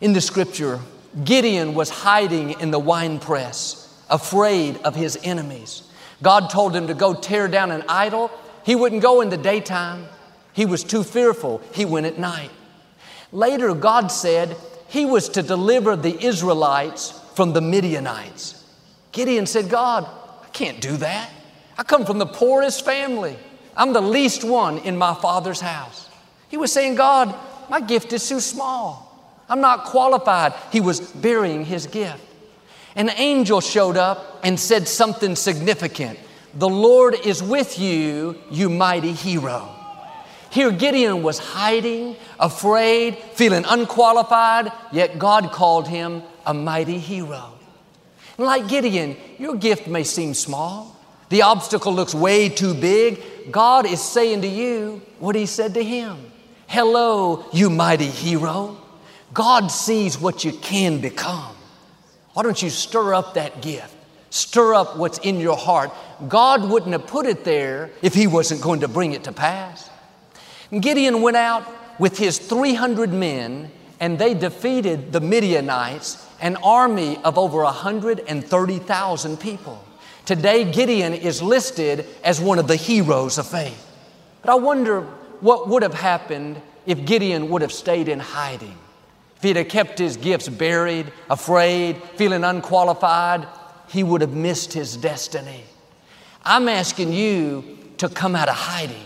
In 0.00 0.12
the 0.12 0.20
scripture, 0.20 0.80
Gideon 1.24 1.74
was 1.74 1.90
hiding 1.90 2.58
in 2.60 2.70
the 2.70 2.78
wine 2.78 3.20
press, 3.20 4.02
afraid 4.08 4.78
of 4.78 4.96
his 4.96 5.18
enemies. 5.22 5.82
God 6.22 6.50
told 6.50 6.74
him 6.74 6.86
to 6.86 6.94
go 6.94 7.14
tear 7.14 7.48
down 7.48 7.70
an 7.70 7.84
idol. 7.88 8.30
He 8.64 8.74
wouldn't 8.74 9.02
go 9.02 9.20
in 9.20 9.28
the 9.28 9.36
daytime. 9.36 10.06
He 10.54 10.66
was 10.66 10.82
too 10.82 11.04
fearful. 11.04 11.60
He 11.74 11.84
went 11.84 12.06
at 12.06 12.18
night. 12.18 12.50
Later, 13.30 13.74
God 13.74 14.08
said 14.08 14.56
he 14.88 15.04
was 15.04 15.28
to 15.30 15.42
deliver 15.42 15.96
the 15.96 16.18
Israelites 16.24 17.18
from 17.34 17.52
the 17.52 17.60
Midianites. 17.60 18.64
Gideon 19.12 19.46
said, 19.46 19.68
God, 19.68 20.04
I 20.42 20.48
can't 20.48 20.80
do 20.80 20.96
that. 20.98 21.30
I 21.76 21.82
come 21.82 22.04
from 22.04 22.18
the 22.18 22.26
poorest 22.26 22.84
family. 22.84 23.36
I'm 23.76 23.92
the 23.92 24.00
least 24.00 24.44
one 24.44 24.78
in 24.78 24.96
my 24.96 25.14
father's 25.14 25.60
house. 25.60 26.08
He 26.48 26.56
was 26.56 26.72
saying, 26.72 26.96
God, 26.96 27.34
my 27.70 27.80
gift 27.80 28.12
is 28.12 28.28
too 28.28 28.40
small. 28.40 29.08
I'm 29.48 29.60
not 29.60 29.84
qualified. 29.84 30.54
He 30.70 30.80
was 30.80 31.00
burying 31.00 31.64
his 31.64 31.86
gift. 31.86 32.20
An 32.94 33.10
angel 33.10 33.60
showed 33.60 33.96
up 33.96 34.40
and 34.42 34.58
said 34.58 34.86
something 34.86 35.36
significant 35.36 36.18
The 36.54 36.68
Lord 36.68 37.14
is 37.24 37.42
with 37.42 37.78
you, 37.78 38.38
you 38.50 38.68
mighty 38.68 39.12
hero. 39.12 39.68
Here, 40.50 40.70
Gideon 40.70 41.22
was 41.22 41.38
hiding, 41.38 42.16
afraid, 42.38 43.16
feeling 43.32 43.64
unqualified, 43.66 44.70
yet 44.92 45.18
God 45.18 45.50
called 45.50 45.88
him 45.88 46.22
a 46.44 46.52
mighty 46.52 46.98
hero. 46.98 47.54
Like 48.36 48.68
Gideon, 48.68 49.16
your 49.38 49.56
gift 49.56 49.86
may 49.86 50.04
seem 50.04 50.34
small. 50.34 50.94
The 51.30 51.40
obstacle 51.42 51.94
looks 51.94 52.14
way 52.14 52.50
too 52.50 52.74
big. 52.74 53.22
God 53.50 53.86
is 53.86 54.00
saying 54.00 54.42
to 54.42 54.48
you 54.48 55.02
what 55.18 55.34
He 55.34 55.46
said 55.46 55.74
to 55.74 55.82
him 55.82 56.30
Hello, 56.66 57.44
you 57.52 57.70
mighty 57.70 58.06
hero. 58.06 58.78
God 59.34 59.68
sees 59.68 60.18
what 60.18 60.44
you 60.44 60.52
can 60.52 61.00
become. 61.00 61.56
Why 62.34 62.42
don't 62.42 62.60
you 62.62 62.70
stir 62.70 63.14
up 63.14 63.34
that 63.34 63.62
gift? 63.62 63.94
Stir 64.30 64.74
up 64.74 64.96
what's 64.96 65.18
in 65.18 65.40
your 65.40 65.56
heart. 65.56 65.90
God 66.28 66.68
wouldn't 66.68 66.92
have 66.92 67.06
put 67.06 67.26
it 67.26 67.44
there 67.44 67.90
if 68.00 68.14
He 68.14 68.26
wasn't 68.26 68.62
going 68.62 68.80
to 68.80 68.88
bring 68.88 69.12
it 69.12 69.24
to 69.24 69.32
pass. 69.32 69.90
Gideon 70.80 71.20
went 71.20 71.36
out 71.36 71.66
with 71.98 72.16
his 72.16 72.38
300 72.38 73.12
men 73.12 73.70
and 74.00 74.18
they 74.18 74.34
defeated 74.34 75.12
the 75.12 75.20
Midianites, 75.20 76.26
an 76.40 76.56
army 76.56 77.18
of 77.18 77.38
over 77.38 77.62
130,000 77.62 79.36
people. 79.38 79.84
Today, 80.24 80.70
Gideon 80.70 81.14
is 81.14 81.42
listed 81.42 82.06
as 82.22 82.40
one 82.40 82.58
of 82.58 82.68
the 82.68 82.76
heroes 82.76 83.38
of 83.38 83.46
faith. 83.46 83.88
But 84.42 84.50
I 84.50 84.54
wonder 84.54 85.02
what 85.40 85.68
would 85.68 85.82
have 85.82 85.94
happened 85.94 86.60
if 86.86 87.04
Gideon 87.04 87.48
would 87.50 87.62
have 87.62 87.72
stayed 87.72 88.08
in 88.08 88.20
hiding. 88.20 88.76
If 89.36 89.42
he'd 89.42 89.56
have 89.56 89.68
kept 89.68 89.98
his 89.98 90.16
gifts 90.16 90.48
buried, 90.48 91.12
afraid, 91.28 92.00
feeling 92.14 92.44
unqualified, 92.44 93.46
he 93.88 94.04
would 94.04 94.20
have 94.20 94.32
missed 94.32 94.72
his 94.72 94.96
destiny. 94.96 95.64
I'm 96.44 96.68
asking 96.68 97.12
you 97.12 97.78
to 97.98 98.08
come 98.08 98.36
out 98.36 98.48
of 98.48 98.54
hiding. 98.54 99.04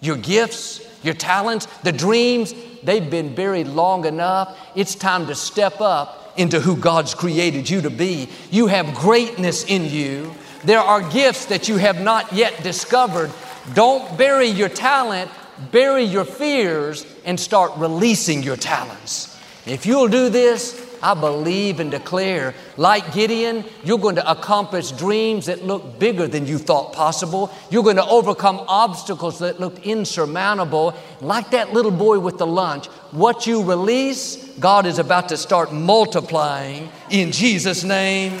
Your 0.00 0.16
gifts, 0.16 0.86
your 1.02 1.14
talents, 1.14 1.66
the 1.82 1.92
dreams, 1.92 2.54
they've 2.82 3.08
been 3.08 3.34
buried 3.34 3.68
long 3.68 4.04
enough. 4.04 4.56
It's 4.74 4.94
time 4.94 5.26
to 5.26 5.34
step 5.34 5.80
up 5.80 6.34
into 6.36 6.60
who 6.60 6.76
God's 6.76 7.14
created 7.14 7.68
you 7.68 7.80
to 7.82 7.90
be. 7.90 8.28
You 8.50 8.68
have 8.68 8.94
greatness 8.94 9.64
in 9.64 9.84
you. 9.84 10.34
There 10.64 10.80
are 10.80 11.08
gifts 11.10 11.46
that 11.46 11.68
you 11.68 11.76
have 11.76 12.00
not 12.00 12.32
yet 12.32 12.62
discovered. 12.62 13.30
Don't 13.74 14.18
bury 14.18 14.46
your 14.46 14.68
talent, 14.68 15.30
bury 15.70 16.02
your 16.02 16.24
fears, 16.24 17.06
and 17.24 17.38
start 17.38 17.72
releasing 17.76 18.42
your 18.42 18.56
talents. 18.56 19.38
If 19.66 19.86
you'll 19.86 20.08
do 20.08 20.30
this, 20.30 20.84
I 21.02 21.14
believe 21.14 21.78
and 21.78 21.90
declare, 21.90 22.54
like 22.76 23.14
Gideon, 23.14 23.64
you're 23.84 23.98
going 23.98 24.16
to 24.16 24.30
accomplish 24.30 24.90
dreams 24.90 25.46
that 25.46 25.64
look 25.64 25.98
bigger 25.98 26.26
than 26.26 26.46
you 26.46 26.58
thought 26.58 26.92
possible. 26.92 27.52
You're 27.70 27.84
going 27.84 27.96
to 27.96 28.06
overcome 28.06 28.64
obstacles 28.66 29.38
that 29.38 29.60
looked 29.60 29.86
insurmountable. 29.86 30.94
Like 31.20 31.50
that 31.50 31.72
little 31.72 31.92
boy 31.92 32.18
with 32.18 32.38
the 32.38 32.46
lunch, 32.46 32.86
what 33.12 33.46
you 33.46 33.62
release, 33.62 34.36
God 34.58 34.86
is 34.86 34.98
about 34.98 35.28
to 35.28 35.36
start 35.36 35.72
multiplying 35.72 36.90
in 37.10 37.30
Jesus' 37.30 37.84
name. 37.84 38.40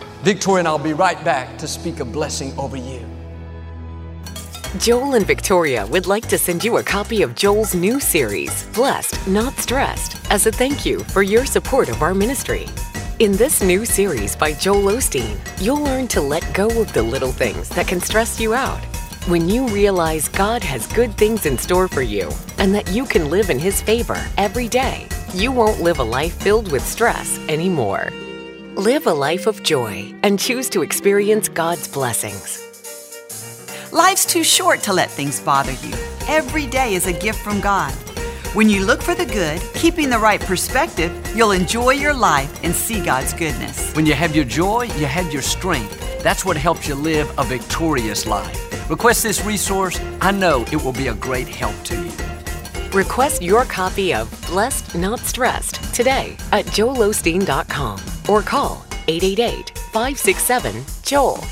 Victoria 0.23 0.59
and 0.59 0.67
I'll 0.67 0.77
be 0.77 0.93
right 0.93 1.21
back 1.23 1.57
to 1.57 1.67
speak 1.67 1.99
a 1.99 2.05
blessing 2.05 2.57
over 2.57 2.77
you. 2.77 3.03
Joel 4.77 5.15
and 5.15 5.25
Victoria 5.25 5.85
would 5.87 6.05
like 6.05 6.27
to 6.27 6.37
send 6.37 6.63
you 6.63 6.77
a 6.77 6.83
copy 6.83 7.23
of 7.23 7.33
Joel's 7.35 7.73
new 7.73 7.99
series, 7.99 8.63
Blessed, 8.67 9.27
Not 9.27 9.57
Stressed, 9.57 10.31
as 10.31 10.45
a 10.45 10.51
thank 10.51 10.85
you 10.85 10.99
for 11.05 11.23
your 11.23 11.45
support 11.45 11.89
of 11.89 12.03
our 12.03 12.13
ministry. 12.13 12.67
In 13.17 13.31
this 13.33 13.63
new 13.63 13.83
series 13.83 14.35
by 14.35 14.53
Joel 14.53 14.93
Osteen, 14.93 15.37
you'll 15.59 15.81
learn 15.81 16.07
to 16.09 16.21
let 16.21 16.53
go 16.53 16.67
of 16.79 16.93
the 16.93 17.03
little 17.03 17.31
things 17.31 17.67
that 17.69 17.87
can 17.87 17.99
stress 17.99 18.39
you 18.39 18.53
out. 18.53 18.83
When 19.27 19.49
you 19.49 19.67
realize 19.69 20.27
God 20.27 20.63
has 20.63 20.85
good 20.87 21.17
things 21.17 21.47
in 21.47 21.57
store 21.57 21.87
for 21.87 22.03
you 22.03 22.29
and 22.59 22.73
that 22.75 22.91
you 22.91 23.05
can 23.05 23.31
live 23.31 23.49
in 23.49 23.57
His 23.57 23.81
favor 23.81 24.23
every 24.37 24.67
day, 24.67 25.07
you 25.33 25.51
won't 25.51 25.81
live 25.81 25.99
a 25.99 26.03
life 26.03 26.39
filled 26.41 26.71
with 26.71 26.85
stress 26.85 27.39
anymore. 27.49 28.09
Live 28.77 29.05
a 29.05 29.13
life 29.13 29.47
of 29.47 29.63
joy 29.63 30.13
and 30.23 30.39
choose 30.39 30.69
to 30.69 30.81
experience 30.81 31.49
God's 31.49 31.89
blessings. 31.89 32.57
Life's 33.91 34.25
too 34.25 34.45
short 34.45 34.79
to 34.83 34.93
let 34.93 35.11
things 35.11 35.41
bother 35.41 35.73
you. 35.73 35.93
Every 36.29 36.67
day 36.67 36.93
is 36.93 37.05
a 37.05 37.11
gift 37.11 37.39
from 37.39 37.59
God. 37.59 37.91
When 38.53 38.69
you 38.69 38.85
look 38.85 39.01
for 39.01 39.13
the 39.13 39.25
good, 39.25 39.61
keeping 39.73 40.09
the 40.09 40.17
right 40.17 40.39
perspective, 40.39 41.11
you'll 41.35 41.51
enjoy 41.51 41.91
your 41.91 42.13
life 42.13 42.63
and 42.63 42.73
see 42.73 43.03
God's 43.03 43.33
goodness. 43.33 43.93
When 43.93 44.05
you 44.05 44.13
have 44.13 44.33
your 44.33 44.45
joy, 44.45 44.83
you 44.83 45.05
have 45.05 45.33
your 45.33 45.41
strength. 45.41 46.23
That's 46.23 46.45
what 46.45 46.55
helps 46.55 46.87
you 46.87 46.95
live 46.95 47.29
a 47.37 47.43
victorious 47.43 48.25
life. 48.25 48.89
Request 48.89 49.23
this 49.23 49.43
resource. 49.43 49.99
I 50.21 50.31
know 50.31 50.63
it 50.71 50.81
will 50.81 50.93
be 50.93 51.07
a 51.07 51.13
great 51.15 51.49
help 51.49 51.75
to 51.83 52.01
you. 52.01 52.11
Request 52.93 53.41
your 53.41 53.65
copy 53.65 54.13
of 54.13 54.31
Blessed 54.47 54.95
Not 54.95 55.19
Stressed 55.19 55.93
today 55.93 56.37
at 56.53 56.65
joelosteen.com 56.67 58.10
or 58.29 58.41
call 58.41 58.83
888 59.07 59.77
567 59.77 60.83
Joel. 61.03 61.43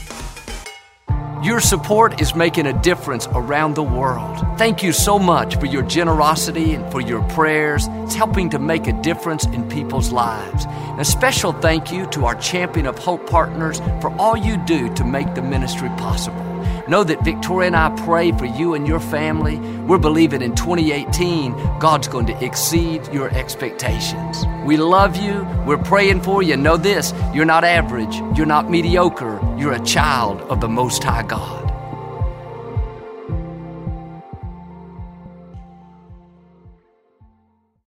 Your 1.41 1.61
support 1.61 2.19
is 2.19 2.35
making 2.35 2.67
a 2.67 2.73
difference 2.81 3.25
around 3.27 3.75
the 3.75 3.83
world. 3.83 4.45
Thank 4.57 4.83
you 4.83 4.91
so 4.91 5.17
much 5.17 5.55
for 5.55 5.67
your 5.67 5.83
generosity 5.83 6.73
and 6.73 6.91
for 6.91 6.99
your 6.99 7.21
prayers. 7.29 7.87
It's 8.03 8.13
helping 8.13 8.49
to 8.49 8.59
make 8.59 8.87
a 8.87 9.01
difference 9.01 9.45
in 9.45 9.69
people's 9.69 10.11
lives. 10.11 10.65
And 10.67 10.99
a 10.99 11.05
special 11.05 11.53
thank 11.53 11.93
you 11.93 12.07
to 12.07 12.25
our 12.25 12.35
Champion 12.35 12.85
of 12.85 12.97
Hope 12.97 13.29
partners 13.29 13.79
for 14.01 14.09
all 14.19 14.35
you 14.35 14.57
do 14.65 14.93
to 14.95 15.05
make 15.05 15.33
the 15.33 15.41
ministry 15.41 15.87
possible. 15.97 16.48
Know 16.89 17.03
that 17.03 17.23
Victoria 17.23 17.67
and 17.67 17.75
I 17.75 17.89
pray 18.03 18.31
for 18.31 18.45
you 18.45 18.73
and 18.73 18.87
your 18.87 18.99
family. 18.99 19.59
We're 19.85 19.99
believing 19.99 20.41
in 20.41 20.55
2018, 20.55 21.53
God's 21.77 22.07
going 22.07 22.25
to 22.25 22.43
exceed 22.43 23.07
your 23.13 23.29
expectations. 23.29 24.43
We 24.65 24.77
love 24.77 25.15
you. 25.15 25.43
We're 25.67 25.77
praying 25.77 26.23
for 26.23 26.41
you. 26.41 26.57
Know 26.57 26.77
this 26.77 27.13
you're 27.31 27.45
not 27.45 27.63
average, 27.63 28.15
you're 28.35 28.47
not 28.47 28.71
mediocre, 28.71 29.39
you're 29.55 29.73
a 29.73 29.85
child 29.85 30.41
of 30.49 30.61
the 30.61 30.67
Most 30.67 31.03
High 31.03 31.21
God. 31.21 31.58